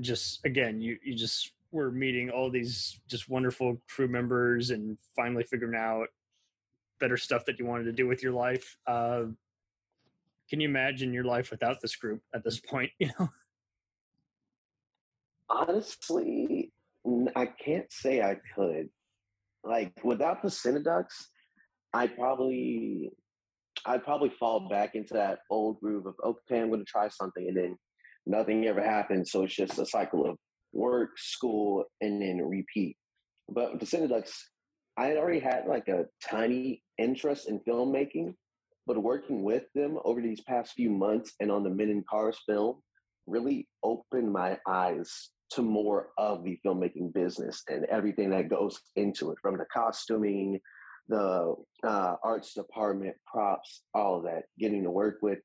[0.00, 5.44] just again, you you just were meeting all these just wonderful crew members and finally
[5.44, 6.08] figuring out
[6.98, 8.76] better stuff that you wanted to do with your life.
[8.84, 9.26] Uh,
[10.50, 12.90] can you imagine your life without this group at this point?
[12.98, 13.28] You know.
[15.50, 16.57] Honestly,
[17.36, 18.88] I can't say I could.
[19.64, 21.14] Like without the Cineducks,
[21.92, 23.10] I probably
[23.86, 27.56] I'd probably fall back into that old groove of okay, I'm gonna try something and
[27.56, 27.76] then
[28.26, 29.30] nothing ever happens.
[29.30, 30.36] So it's just a cycle of
[30.72, 32.96] work, school, and then repeat.
[33.48, 34.32] But with the Cineducks,
[34.96, 38.34] I had already had like a tiny interest in filmmaking,
[38.86, 42.38] but working with them over these past few months and on the Men in Cars
[42.46, 42.80] film
[43.26, 49.30] really opened my eyes to more of the filmmaking business and everything that goes into
[49.30, 50.60] it from the costuming,
[51.08, 55.38] the uh, arts department, props, all of that, getting to work with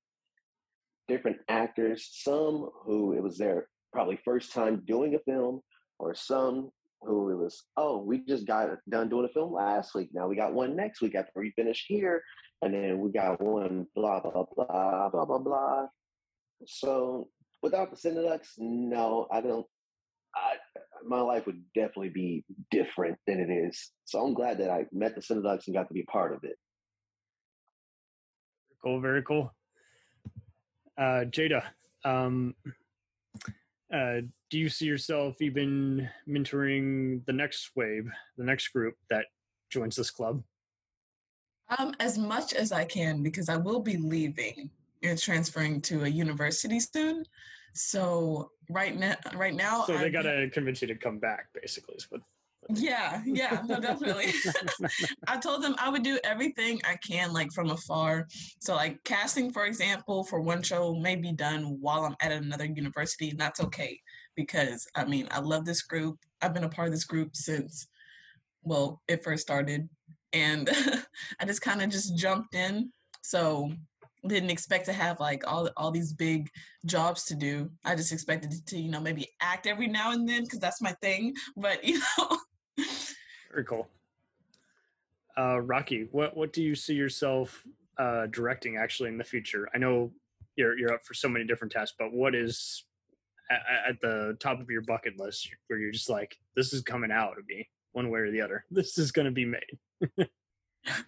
[1.08, 5.62] different actors, some who it was their probably first time doing a film,
[5.99, 6.70] or some
[7.01, 7.64] who it was.
[7.78, 10.10] Oh, we just got done doing a film last week.
[10.14, 12.22] Now we got one next week after we finish here,
[12.62, 13.86] and then we got one.
[13.95, 15.88] Blah blah blah blah blah blah.
[16.66, 17.30] So
[17.62, 19.66] without the Cineducks, no, I don't.
[21.04, 23.91] I, my life would definitely be different than it is.
[24.06, 26.58] So I'm glad that I met the Cineducks and got to be part of it.
[28.84, 29.54] Cool, very cool.
[30.97, 31.64] Uh, Jada,
[32.04, 32.56] um,
[33.93, 39.26] uh, do you see yourself even mentoring the next wave, the next group that
[39.70, 40.43] joins this club?
[41.78, 44.70] Um, as much as I can, because I will be leaving
[45.01, 47.26] and transferring to a university soon.
[47.74, 51.95] So right now, right now, So they got to convince you to come back, basically.
[51.95, 52.21] Is what,
[52.69, 54.34] Yeah, yeah, no, definitely.
[55.28, 58.28] I told them I would do everything I can, like from afar.
[58.59, 62.65] So, like casting, for example, for one show may be done while I'm at another
[62.65, 63.99] university, and that's okay
[64.36, 66.17] because I mean, I love this group.
[66.41, 67.88] I've been a part of this group since,
[68.63, 69.89] well, it first started,
[70.32, 70.69] and
[71.39, 72.91] I just kind of just jumped in.
[73.24, 73.71] So,
[74.28, 76.49] didn't expect to have like all all these big
[76.86, 77.69] jobs to do.
[77.84, 80.91] I just expected to, you know, maybe act every now and then because that's my
[81.01, 81.34] thing.
[81.57, 82.38] But you know.
[83.51, 83.88] very cool.
[85.38, 87.63] Uh, Rocky, what what do you see yourself
[87.97, 89.67] uh, directing actually in the future?
[89.74, 90.11] I know
[90.55, 92.86] you're you're up for so many different tasks, but what is
[93.49, 97.11] at, at the top of your bucket list where you're just like, this is coming
[97.11, 98.65] out of me one way or the other.
[98.71, 99.78] This is going to be made.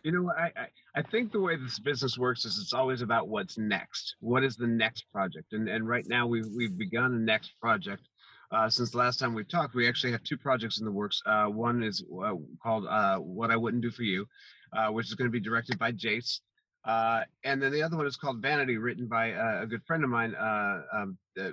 [0.03, 3.27] You know, I, I I think the way this business works is it's always about
[3.27, 4.15] what's next.
[4.19, 5.51] What is the next project?
[5.51, 8.07] And and right now we've we've begun a next project.
[8.51, 11.21] Uh, since the last time we talked, we actually have two projects in the works.
[11.25, 14.25] Uh, one is uh, called uh, "What I Wouldn't Do for You,"
[14.71, 16.39] uh, which is going to be directed by Jace,
[16.85, 20.03] uh, and then the other one is called "Vanity," written by uh, a good friend
[20.03, 21.51] of mine, uh, um, uh,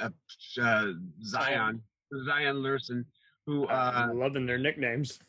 [0.00, 0.10] uh,
[0.60, 0.92] uh,
[1.24, 1.80] Zion
[2.26, 3.04] Zion Lurson,
[3.46, 5.20] who uh, I'm loving their nicknames.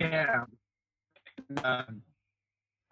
[0.00, 0.44] yeah.
[1.62, 1.82] Uh,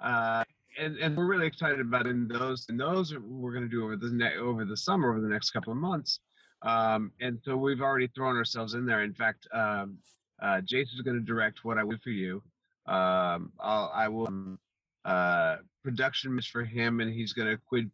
[0.00, 0.44] uh,
[0.78, 3.96] and and we're really excited about in those and those we're going to do over
[3.96, 6.20] the ne- over the summer, over the next couple of months.
[6.62, 9.02] Um, and so we've already thrown ourselves in there.
[9.02, 9.98] In fact, um,
[10.42, 12.42] uh, Jason's going to direct what I would for you.
[12.86, 14.58] Um, I'll, I will um,
[15.04, 17.90] uh, production is for him, and he's going to quid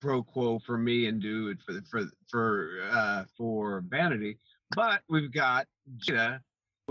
[0.00, 4.38] pro quo for me and do it for for for uh, for Vanity.
[4.74, 5.66] But we've got
[5.98, 6.40] Jada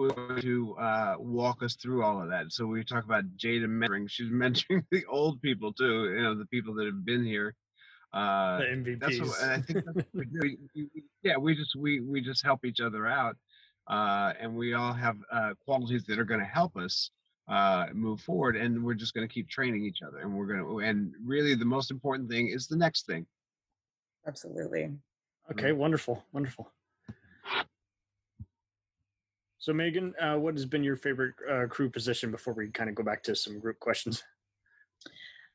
[0.07, 2.51] to uh, walk us through all of that.
[2.51, 4.09] So we talk about Jada mentoring.
[4.09, 6.13] She's mentoring the old people too.
[6.15, 7.55] You know, the people that have been here.
[8.13, 9.43] Uh, The That's what, MVPs.
[9.43, 10.39] and I think that's what we do.
[10.75, 13.35] We- we- yeah, we just we we just help each other out,
[13.87, 17.11] uh, and we all have uh, qualities that are going to help us
[17.49, 18.55] uh, move forward.
[18.55, 20.19] And we're just going to keep training each other.
[20.19, 23.25] And we're going to and really the most important thing is the next thing.
[24.25, 24.91] Absolutely.
[25.51, 26.71] Okay, wonderful, wonderful.
[29.59, 32.95] So, Megan, uh, what has been your favorite uh, crew position before we kind of
[32.95, 34.23] go back to some group questions?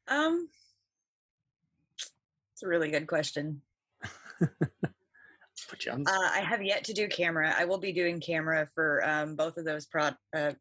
[0.08, 0.46] Um,
[2.52, 3.62] it's a really good question.
[5.70, 6.04] Put you on.
[6.06, 7.54] Uh, I have yet to do camera.
[7.56, 10.52] I will be doing camera for um, both of those pro- uh,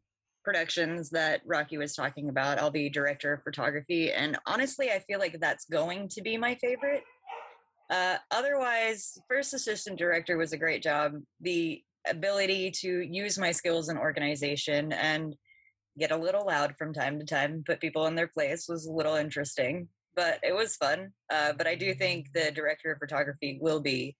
[0.42, 2.58] productions that Rocky was talking about.
[2.58, 6.54] I'll be director of photography, and honestly, I feel like that's going to be my
[6.54, 7.04] favorite.
[7.90, 11.12] Uh, otherwise, first assistant director was a great job.
[11.42, 15.34] The ability to use my skills in organization and
[15.98, 18.92] get a little loud from time to time, put people in their place was a
[18.92, 21.12] little interesting, but it was fun.
[21.32, 24.16] Uh, but I do think the director of photography will be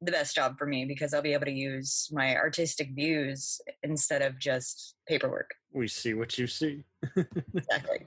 [0.00, 4.20] the best job for me because I'll be able to use my artistic views instead
[4.20, 5.52] of just paperwork.
[5.72, 6.82] We see what you see.
[7.54, 8.06] Exactly.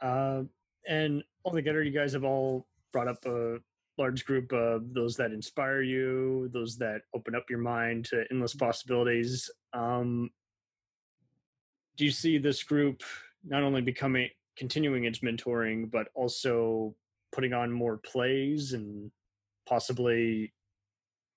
[0.00, 0.42] Uh,
[0.88, 3.58] and altogether, you guys have all brought up a
[3.98, 8.54] large group of those that inspire you, those that open up your mind to endless
[8.54, 9.50] possibilities.
[9.72, 10.30] Um,
[11.96, 13.02] do you see this group
[13.44, 16.94] not only becoming continuing its mentoring, but also
[17.32, 19.10] putting on more plays and
[19.66, 20.52] possibly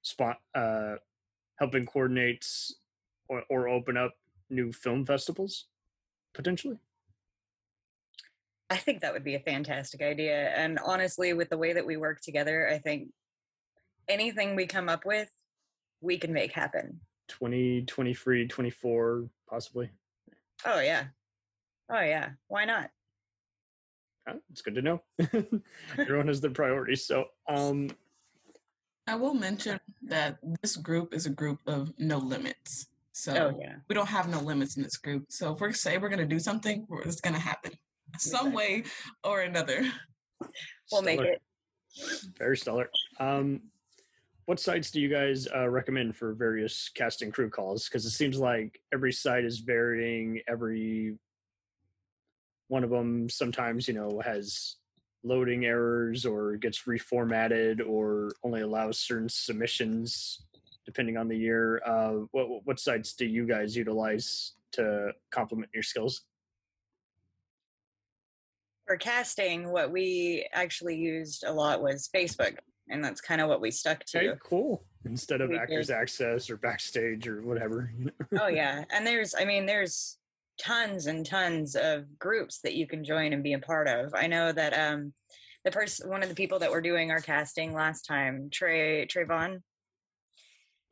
[0.03, 0.95] spot uh,
[1.57, 2.45] helping coordinate
[3.27, 4.13] or, or open up
[4.49, 5.65] new film festivals
[6.33, 6.77] potentially?
[8.71, 10.47] I think that would be a fantastic idea.
[10.55, 13.09] And honestly, with the way that we work together, I think
[14.07, 15.29] anything we come up with,
[15.99, 17.01] we can make happen.
[17.27, 19.89] 20, 23, 24, possibly.
[20.65, 21.03] Oh, yeah.
[21.89, 22.29] Oh, yeah.
[22.47, 22.91] Why not?
[24.29, 25.01] Oh, it's good to know.
[25.97, 27.05] Everyone has their priorities.
[27.05, 27.89] So, um,
[29.05, 32.87] I will mention that this group is a group of no limits.
[33.11, 33.75] So Oh, yeah.
[33.89, 35.25] we don't have no limits in this group.
[35.27, 37.73] So if we're say we're gonna do something, we're- it's gonna happen
[38.17, 38.83] some way
[39.23, 39.85] or another.
[40.91, 41.41] We'll make it.
[42.37, 42.89] Very stellar.
[43.19, 43.61] Um,
[44.45, 47.85] what sites do you guys uh, recommend for various casting crew calls?
[47.87, 50.41] Because it seems like every site is varying.
[50.47, 51.17] Every
[52.67, 54.77] one of them sometimes, you know, has
[55.23, 60.41] loading errors or gets reformatted or only allows certain submissions
[60.85, 61.81] depending on the year.
[61.85, 66.23] Uh, what what sites do you guys utilize to complement your skills?
[68.87, 72.57] For casting, what we actually used a lot was Facebook,
[72.89, 74.19] and that's kind of what we stuck to.
[74.31, 74.83] Okay, cool.
[75.05, 75.95] Instead of We Actors did.
[75.95, 77.91] Access or Backstage or whatever.
[77.97, 78.11] you know?
[78.43, 80.17] oh yeah and there's i mean there's
[80.59, 84.27] tons and tons of groups that you can join and be a part of i
[84.27, 85.11] know that um
[85.65, 89.61] the person one of the people that were doing our casting last time trey trayvon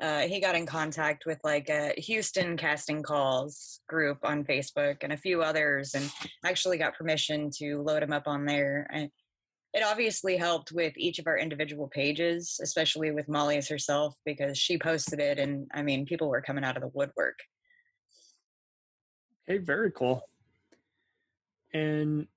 [0.02, 5.12] uh, he got in contact with like a Houston casting calls group on Facebook and
[5.12, 6.10] a few others, and
[6.46, 8.88] actually got permission to load him up on there.
[8.92, 9.10] And
[9.74, 14.78] it obviously helped with each of our individual pages, especially with Molly's herself, because she
[14.78, 17.40] posted it, and I mean, people were coming out of the woodwork.
[19.50, 20.24] Okay, very cool.
[21.74, 22.28] And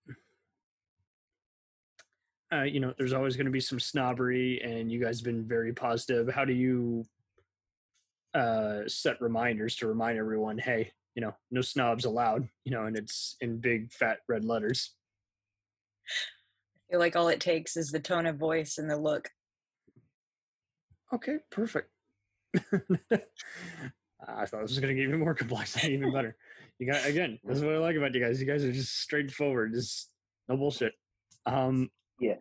[2.52, 5.47] uh, you know, there's always going to be some snobbery, and you guys have been
[5.47, 6.28] very positive.
[6.28, 7.05] How do you
[8.34, 12.96] uh, set reminders to remind everyone, hey, you know, no snobs allowed, you know, and
[12.96, 14.94] it's in big fat red letters.
[16.76, 19.30] I feel like all it takes is the tone of voice and the look.
[21.12, 21.90] Okay, perfect.
[24.26, 26.36] I thought this was going to get even more complex even better.
[26.78, 27.38] You got again.
[27.44, 28.40] This is what I like about you guys.
[28.40, 29.72] You guys are just straightforward.
[29.74, 30.10] Just
[30.48, 30.94] no bullshit.
[31.46, 31.90] Um,
[32.20, 32.36] yeah.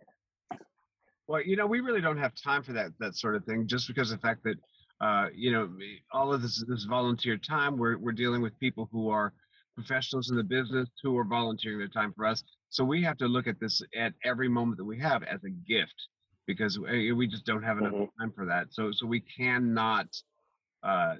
[1.27, 3.87] Well, you know, we really don't have time for that that sort of thing, just
[3.87, 4.55] because of the fact that,
[5.01, 5.69] uh, you know,
[6.13, 7.75] all of this this volunteer time.
[7.77, 9.33] We're we're dealing with people who are
[9.75, 12.43] professionals in the business who are volunteering their time for us.
[12.69, 15.49] So we have to look at this at every moment that we have as a
[15.49, 15.95] gift,
[16.45, 18.67] because we we just don't have enough time for that.
[18.71, 20.07] So so we cannot,
[20.83, 21.15] uh,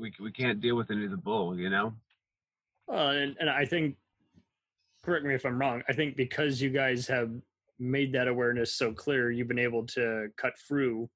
[0.00, 1.94] we we can't deal with any of the bull, you know.
[2.86, 3.96] Well, and, and I think,
[5.04, 7.30] correct me if I'm wrong, I think because you guys have
[7.80, 11.10] made that awareness so clear, you've been able to cut through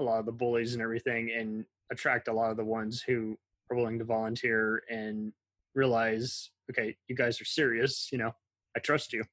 [0.00, 3.36] a lot of the bullies and everything and attract a lot of the ones who
[3.70, 5.32] are willing to volunteer and
[5.74, 8.34] realize, okay, you guys are serious, you know,
[8.76, 9.24] I trust you.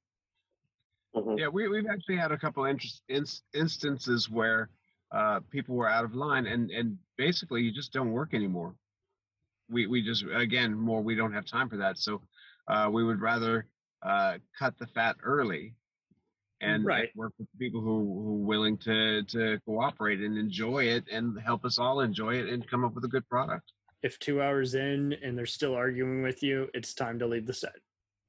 [1.37, 4.69] Yeah, we, we've actually had a couple interest, ins, instances where
[5.11, 8.75] uh, people were out of line, and and basically you just don't work anymore.
[9.69, 12.21] We we just again more we don't have time for that, so
[12.67, 13.65] uh, we would rather
[14.03, 15.73] uh, cut the fat early
[16.61, 17.15] and Right.
[17.15, 21.65] work with people who who are willing to to cooperate and enjoy it and help
[21.65, 23.71] us all enjoy it and come up with a good product.
[24.03, 27.53] If two hours in and they're still arguing with you, it's time to leave the
[27.53, 27.75] set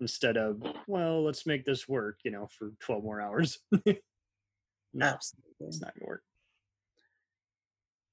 [0.00, 3.58] instead of, well, let's make this work, you know, for 12 more hours.
[3.72, 5.52] no, Absolutely.
[5.66, 6.22] it's not going to work.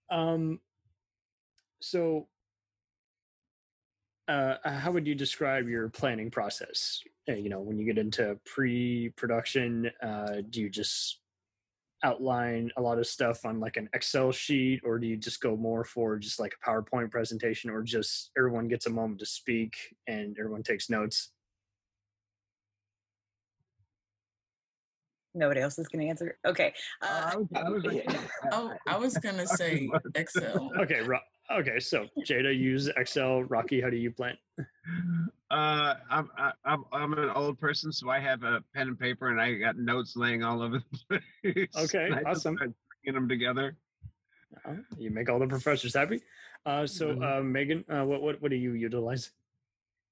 [0.10, 0.60] Um,
[1.82, 2.28] so,
[4.28, 7.02] uh, how would you describe your planning process?
[7.30, 11.20] Uh, you know, when you get into pre-production, uh, do you just
[12.04, 15.56] outline a lot of stuff on like an Excel sheet, or do you just go
[15.56, 19.76] more for just like a PowerPoint presentation, or just everyone gets a moment to speak
[20.08, 21.32] and everyone takes notes?
[25.34, 26.38] Nobody else is going to answer.
[26.48, 26.74] Okay.
[27.02, 27.34] Uh,
[28.52, 30.72] Oh, I was gonna say Excel.
[30.80, 31.20] Okay, Ro-
[31.52, 31.80] okay.
[31.80, 33.44] So Jada, use Excel.
[33.44, 34.38] Rocky, how do you plan?
[35.52, 39.30] Uh, I'm I- I'm I'm an old person, so I have a pen and paper,
[39.30, 41.22] and I got notes laying all over the
[41.54, 41.68] place.
[41.78, 42.56] Okay, I awesome.
[42.58, 42.72] start
[43.04, 43.76] bringing them together.
[44.66, 46.22] Uh, You make all the professors happy.
[46.66, 47.24] Uh, so, Mm-hmm.
[47.24, 49.32] uh, Megan, uh, what what what do you utilize?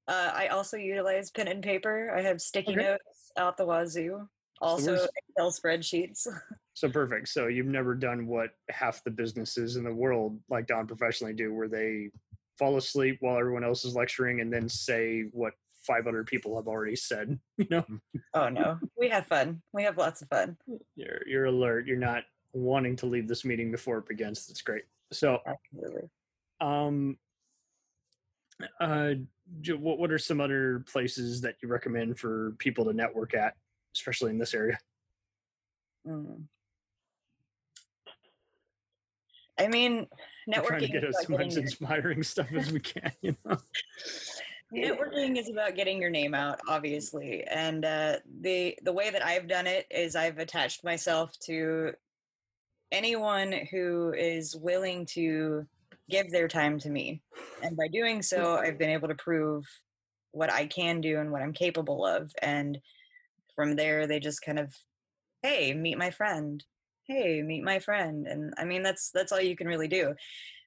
[0.07, 2.11] Uh, I also utilize pen and paper.
[2.15, 2.83] I have sticky Okay.
[2.83, 4.27] notes out the wazoo.
[4.61, 6.27] Also, worst- Excel spreadsheets.
[6.73, 7.29] So perfect.
[7.29, 11.53] So you've never done what half the businesses in the world, like Don professionally, do,
[11.53, 12.09] where they
[12.57, 15.53] fall asleep while everyone else is lecturing and then say what
[15.85, 17.39] 500 people have already said.
[17.57, 17.85] You know,
[18.33, 19.61] oh no, we have fun.
[19.73, 20.57] We have lots of fun.
[20.95, 21.85] you're you're alert.
[21.85, 22.23] You're not
[22.53, 24.47] wanting to leave this meeting before it begins.
[24.47, 24.83] That's great.
[25.11, 26.09] So, Absolutely.
[26.59, 27.17] um,
[28.81, 29.13] uh,
[29.77, 33.53] what what are some other places that you recommend for people to network at,
[33.95, 34.79] especially in this area?
[36.07, 36.45] Mm.
[39.59, 40.07] I mean,
[40.47, 43.11] We're trying to get as much your, inspiring stuff as we can.
[43.21, 43.57] You know.
[44.73, 47.43] networking is about getting your name out, obviously.
[47.43, 51.93] And uh, the the way that I've done it is I've attached myself to
[52.91, 55.65] anyone who is willing to
[56.09, 57.21] give their time to me,
[57.61, 59.65] and by doing so, I've been able to prove
[60.33, 62.31] what I can do and what I'm capable of.
[62.41, 62.79] And
[63.55, 64.73] from there, they just kind of,
[65.43, 66.63] hey, meet my friend.
[67.07, 68.27] Hey, meet my friend.
[68.27, 70.13] And I mean, that's that's all you can really do.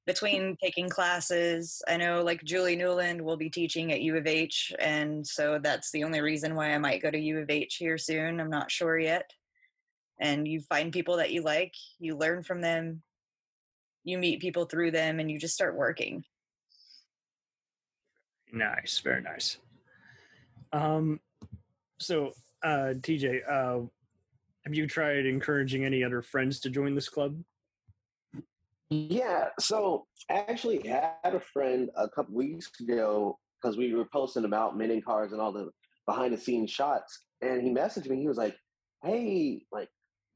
[0.07, 4.73] Between taking classes, I know like Julie Newland will be teaching at U of H,
[4.79, 7.99] and so that's the only reason why I might go to U of H here
[7.99, 8.41] soon.
[8.41, 9.33] I'm not sure yet.
[10.21, 13.03] And you find people that you like, you learn from them,
[14.05, 16.25] you meet people through them, and you just start working.
[18.53, 19.59] Nice, very nice.
[20.73, 21.21] Um,
[21.99, 22.33] so
[22.63, 23.87] uh, TJ, uh,
[24.67, 27.41] have you tried encouraging any other friends to join this club?
[28.91, 34.45] Yeah, so I actually had a friend a couple weeks ago because we were posting
[34.45, 35.71] about Men in Cars and all the
[36.05, 38.17] behind the scenes shots, and he messaged me.
[38.21, 38.57] He was like,
[39.05, 39.89] "Hey, like,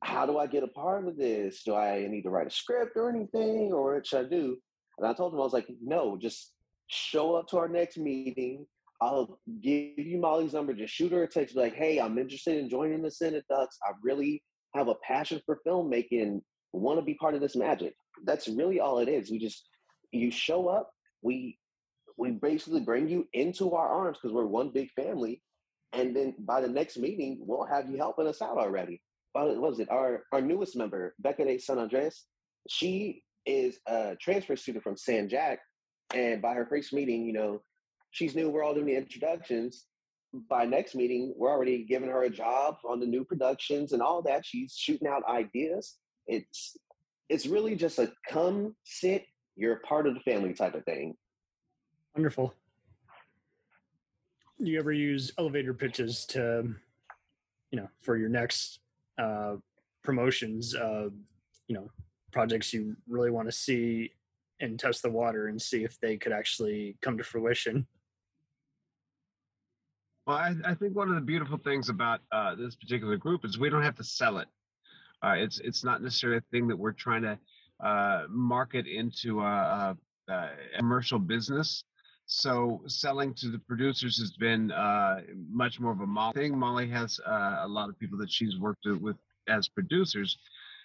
[0.05, 1.65] how do I get a part of this?
[1.65, 4.59] Do I need to write a script or anything, or what should I do?"
[4.99, 6.55] And I told him I was like, "No, just
[6.87, 8.67] show up to our next meeting.
[9.01, 10.75] I'll give you Molly's number.
[10.75, 13.79] Just shoot her a text, like, hey, I'm interested in joining the Cineducks.
[13.83, 14.43] I really
[14.75, 16.41] have a passion for filmmaking.
[16.73, 17.95] Want to be part of this magic.
[18.25, 19.31] That's really all it is.
[19.31, 19.67] We just
[20.13, 20.91] you show up.
[21.23, 21.59] We
[22.17, 25.43] we basically bring you into our arms because we're one big family,
[25.93, 29.01] and then by the next meeting, we'll have you helping us out already.
[29.33, 29.91] What was it?
[29.91, 32.27] Our our newest member, Becca de San Andres.
[32.69, 35.61] She is a transfer student from San Jac,
[36.15, 37.63] and by her first meeting, you know,
[38.11, 38.49] she's new.
[38.49, 39.87] We're all doing the introductions.
[40.49, 44.23] By next meeting, we're already giving her a job on the new productions and all
[44.23, 44.47] that.
[44.47, 45.97] She's shooting out ideas.
[46.27, 46.77] It's
[47.29, 49.25] it's really just a come sit,
[49.57, 51.17] you're a part of the family type of thing.
[52.15, 52.55] Wonderful.
[54.63, 56.75] Do you ever use elevator pitches to,
[57.71, 58.81] you know, for your next
[59.19, 59.57] uh,
[60.03, 60.75] promotions?
[60.75, 61.09] Uh,
[61.67, 61.89] you know,
[62.33, 64.13] projects you really want to see
[64.61, 67.87] and test the water and see if they could actually come to fruition.
[70.31, 73.59] Well, I, I think one of the beautiful things about uh, this particular group is
[73.59, 74.47] we don't have to sell it.
[75.25, 77.37] Uh, it's it's not necessarily a thing that we're trying to
[77.85, 79.97] uh, market into a,
[80.29, 81.83] a, a, commercial business.
[82.27, 86.57] So selling to the producers has been uh, much more of a Molly thing.
[86.57, 89.17] Molly has uh, a lot of people that she's worked with
[89.49, 90.39] as producers,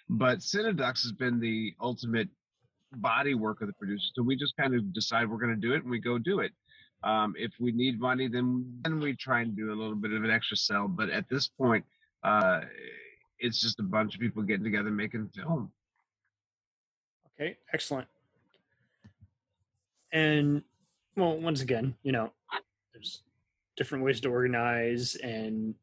[0.08, 2.28] but Cineducks has been the ultimate
[2.96, 4.10] body work of the producers.
[4.16, 6.40] So we just kind of decide we're going to do it and we go do
[6.40, 6.50] it.
[7.04, 10.24] Um, if we need money, then then we try and do a little bit of
[10.24, 10.88] an extra sell.
[10.88, 11.84] But at this point,
[12.24, 12.60] uh,
[13.38, 15.70] it's just a bunch of people getting together making film.
[17.38, 18.08] Okay, excellent.
[20.12, 20.62] And
[21.16, 22.32] well, once again, you know,
[22.92, 23.22] there's
[23.76, 25.74] different ways to organize and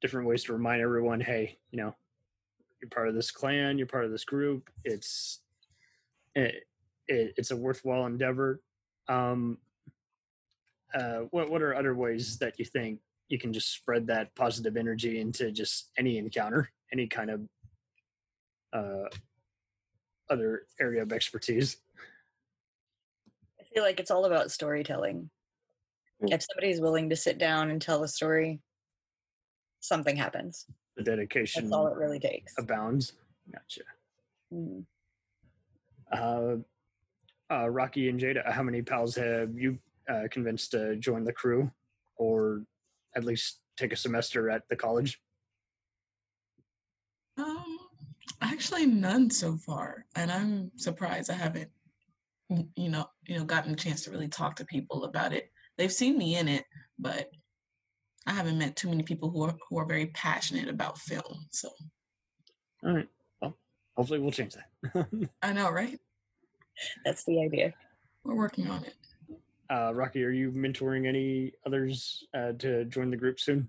[0.00, 1.94] different ways to remind everyone, hey, you know,
[2.80, 4.70] you're part of this clan, you're part of this group.
[4.84, 5.40] It's
[6.34, 6.66] it,
[7.08, 8.60] it, it's a worthwhile endeavor.
[9.08, 9.58] Um,
[10.94, 14.76] uh, what what are other ways that you think you can just spread that positive
[14.76, 17.40] energy into just any encounter, any kind of
[18.72, 19.08] uh,
[20.28, 21.76] other area of expertise?
[23.60, 25.30] I feel like it's all about storytelling.
[26.22, 28.60] If somebody's willing to sit down and tell a story,
[29.80, 30.66] something happens.
[30.96, 31.64] The dedication.
[31.64, 32.52] That's all it really takes.
[32.58, 33.14] Abounds.
[33.50, 33.82] Gotcha.
[34.52, 34.84] Mm.
[36.12, 36.56] Uh,
[37.50, 39.78] uh, Rocky and Jada, how many pals have you
[40.10, 41.70] uh, convinced to join the crew,
[42.16, 42.64] or
[43.16, 45.18] at least take a semester at the college?
[47.38, 47.78] Um,
[48.42, 51.70] actually, none so far, and I'm surprised I haven't,
[52.76, 55.50] you know, you know, gotten a chance to really talk to people about it.
[55.78, 56.64] They've seen me in it,
[56.98, 57.30] but
[58.26, 61.46] I haven't met too many people who are who are very passionate about film.
[61.50, 61.70] So,
[62.84, 63.08] all right.
[63.40, 63.56] Well,
[63.96, 65.08] hopefully, we'll change that.
[65.42, 65.98] I know, right?
[67.04, 67.72] That's the idea.
[68.24, 68.94] We're working on it.
[69.70, 73.68] Uh, Rocky, are you mentoring any others uh, to join the group soon?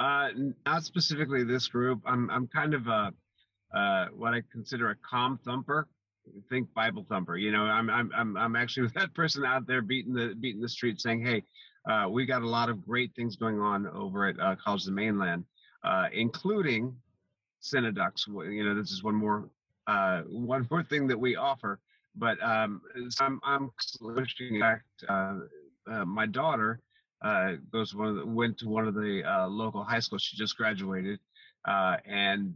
[0.00, 0.28] Uh,
[0.66, 2.00] not specifically this group.
[2.04, 3.12] I'm I'm kind of a
[3.74, 5.86] uh, what I consider a calm thumper.
[6.50, 7.36] Think Bible thumper.
[7.36, 10.60] You know, I'm I'm I'm I'm actually with that person out there beating the beating
[10.60, 11.44] the street, saying, "Hey,
[11.88, 14.86] uh, we got a lot of great things going on over at uh, College of
[14.86, 15.44] the Mainland,
[15.84, 16.94] uh, including
[17.62, 18.26] Cineducks.
[18.26, 19.48] You know, this is one more
[19.86, 21.78] uh, one more thing that we offer.
[22.16, 22.80] But um,
[23.20, 23.70] I'm, I'm
[24.00, 24.82] wishing back.
[25.08, 25.40] Uh,
[25.90, 26.80] uh, my daughter
[27.22, 30.22] uh, goes one of the, went to one of the uh, local high schools.
[30.22, 31.18] She just graduated,
[31.66, 32.54] uh, and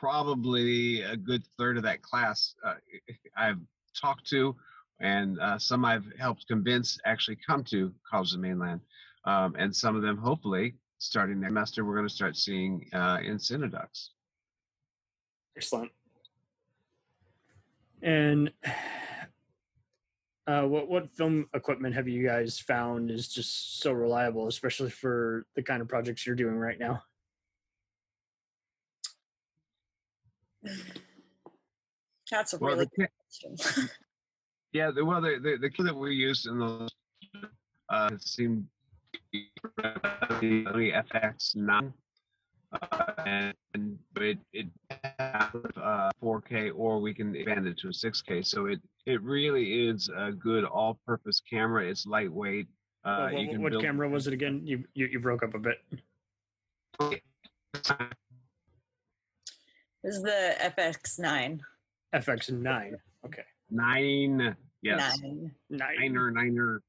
[0.00, 2.74] probably a good third of that class uh,
[3.36, 3.58] I've
[4.00, 4.56] talked to,
[5.00, 8.80] and uh, some I've helped convince actually come to College of the Mainland,
[9.24, 13.18] um, and some of them hopefully starting next semester we're going to start seeing uh,
[13.22, 14.10] in Cineducks.
[15.56, 15.90] Excellent.
[18.02, 18.50] And
[20.46, 25.46] uh, what what film equipment have you guys found is just so reliable, especially for
[25.54, 27.02] the kind of projects you're doing right now?
[32.30, 33.08] That's a Well, really good
[33.46, 33.88] question.
[34.72, 36.90] Yeah, the, well, the, the the key that we used in those
[37.88, 38.68] uh, seemed
[39.12, 41.92] to be the FX nine,
[42.72, 44.66] uh, and, and but it, it
[45.18, 48.44] has, uh, 4K or we can expand it to a 6K.
[48.46, 51.86] So it it really is a good all-purpose camera.
[51.88, 52.68] It's lightweight.
[53.04, 54.60] Uh, what, you what- can what build camera was it again?
[54.64, 55.78] You, you you broke up a bit.
[60.02, 61.60] This is the FX9.
[62.14, 62.96] FX nine.
[63.24, 63.42] Okay.
[63.70, 64.56] nine.
[64.82, 65.52] Yes, Nine.
[65.68, 66.82] niner, niner.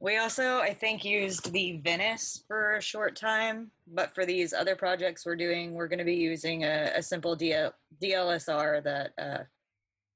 [0.00, 4.76] We also, I think, used the Venice for a short time, but for these other
[4.76, 9.38] projects we're doing, we're going to be using a, a simple DL, DLSR that uh,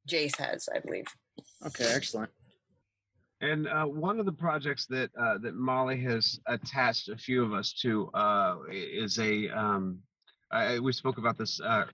[0.09, 1.07] Jace has, I believe.
[1.67, 2.31] Okay, excellent.
[3.41, 7.53] And uh, one of the projects that uh, that Molly has attached a few of
[7.53, 9.49] us to uh, is a.
[9.49, 9.99] Um,
[10.53, 11.87] I, we spoke about this uh,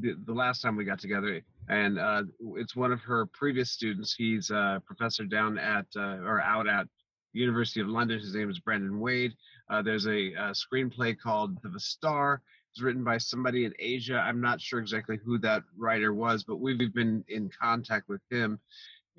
[0.00, 1.40] the, the last time we got together,
[1.70, 2.24] and uh,
[2.56, 4.14] it's one of her previous students.
[4.14, 6.86] He's a professor down at uh, or out at
[7.32, 8.18] University of London.
[8.18, 9.34] His name is Brandon Wade.
[9.68, 12.42] Uh, there's a, uh screenplay called The Star.
[12.72, 14.14] It's written by somebody in Asia.
[14.14, 18.60] I'm not sure exactly who that writer was, but we've been in contact with him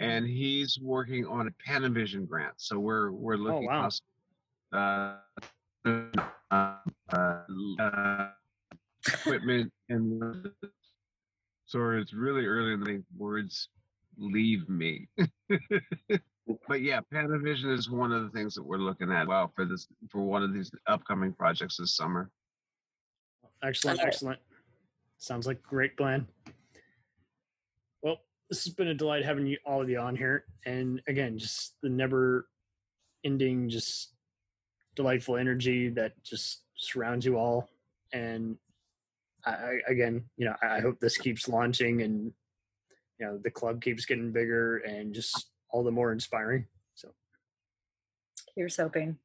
[0.01, 2.53] and he's working on a Panavision grant.
[2.57, 3.81] So we're we're looking wow.
[3.81, 4.01] poss-
[4.73, 5.17] uh,
[6.51, 6.75] uh,
[7.11, 8.27] uh,
[9.07, 10.49] equipment and
[11.65, 13.69] so it's really early in the words
[14.17, 15.07] leave me.
[16.67, 19.87] but yeah, Panavision is one of the things that we're looking at well for this
[20.09, 22.29] for one of these upcoming projects this summer.
[23.63, 24.07] Excellent, Okay.
[24.07, 24.39] excellent.
[25.17, 26.27] Sounds like a great plan.
[28.01, 28.17] Well,
[28.49, 31.75] this has been a delight having you all of you on here, and again, just
[31.83, 34.13] the never-ending, just
[34.95, 37.69] delightful energy that just surrounds you all.
[38.13, 38.57] And
[39.45, 42.33] I, I again, you know, I I hope this keeps launching, and
[43.19, 46.65] you know, the club keeps getting bigger, and just all the more inspiring.
[46.95, 47.09] So,
[48.55, 49.17] Here's hoping.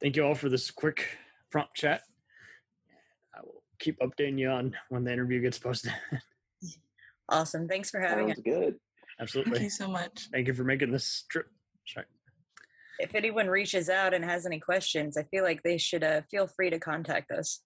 [0.00, 1.18] thank you all for this quick
[1.50, 2.02] prompt chat.
[3.34, 5.92] I will keep updating you on when the interview gets posted.
[7.28, 7.68] Awesome.
[7.68, 8.36] Thanks for having us.
[8.36, 8.74] Sounds good.
[9.20, 9.52] Absolutely.
[9.52, 10.28] Thank you so much.
[10.32, 11.46] Thank you for making this trip.
[11.86, 12.06] Sorry.
[12.98, 16.46] If anyone reaches out and has any questions, I feel like they should uh, feel
[16.46, 17.62] free to contact us.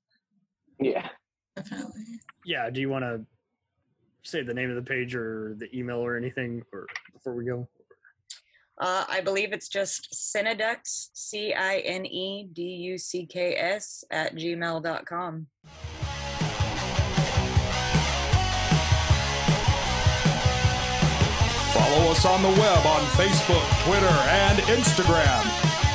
[0.81, 1.09] Yeah.
[1.57, 2.05] Definitely.
[2.47, 2.71] Yeah.
[2.71, 3.25] Do you want to
[4.29, 7.69] say the name of the page or the email or anything or before we go?
[8.81, 14.05] Uh, I believe it's just Cineducks, C I N E D U C K S,
[14.11, 15.47] at gmail.com.
[21.73, 25.68] Follow us on the web on Facebook, Twitter, and Instagram.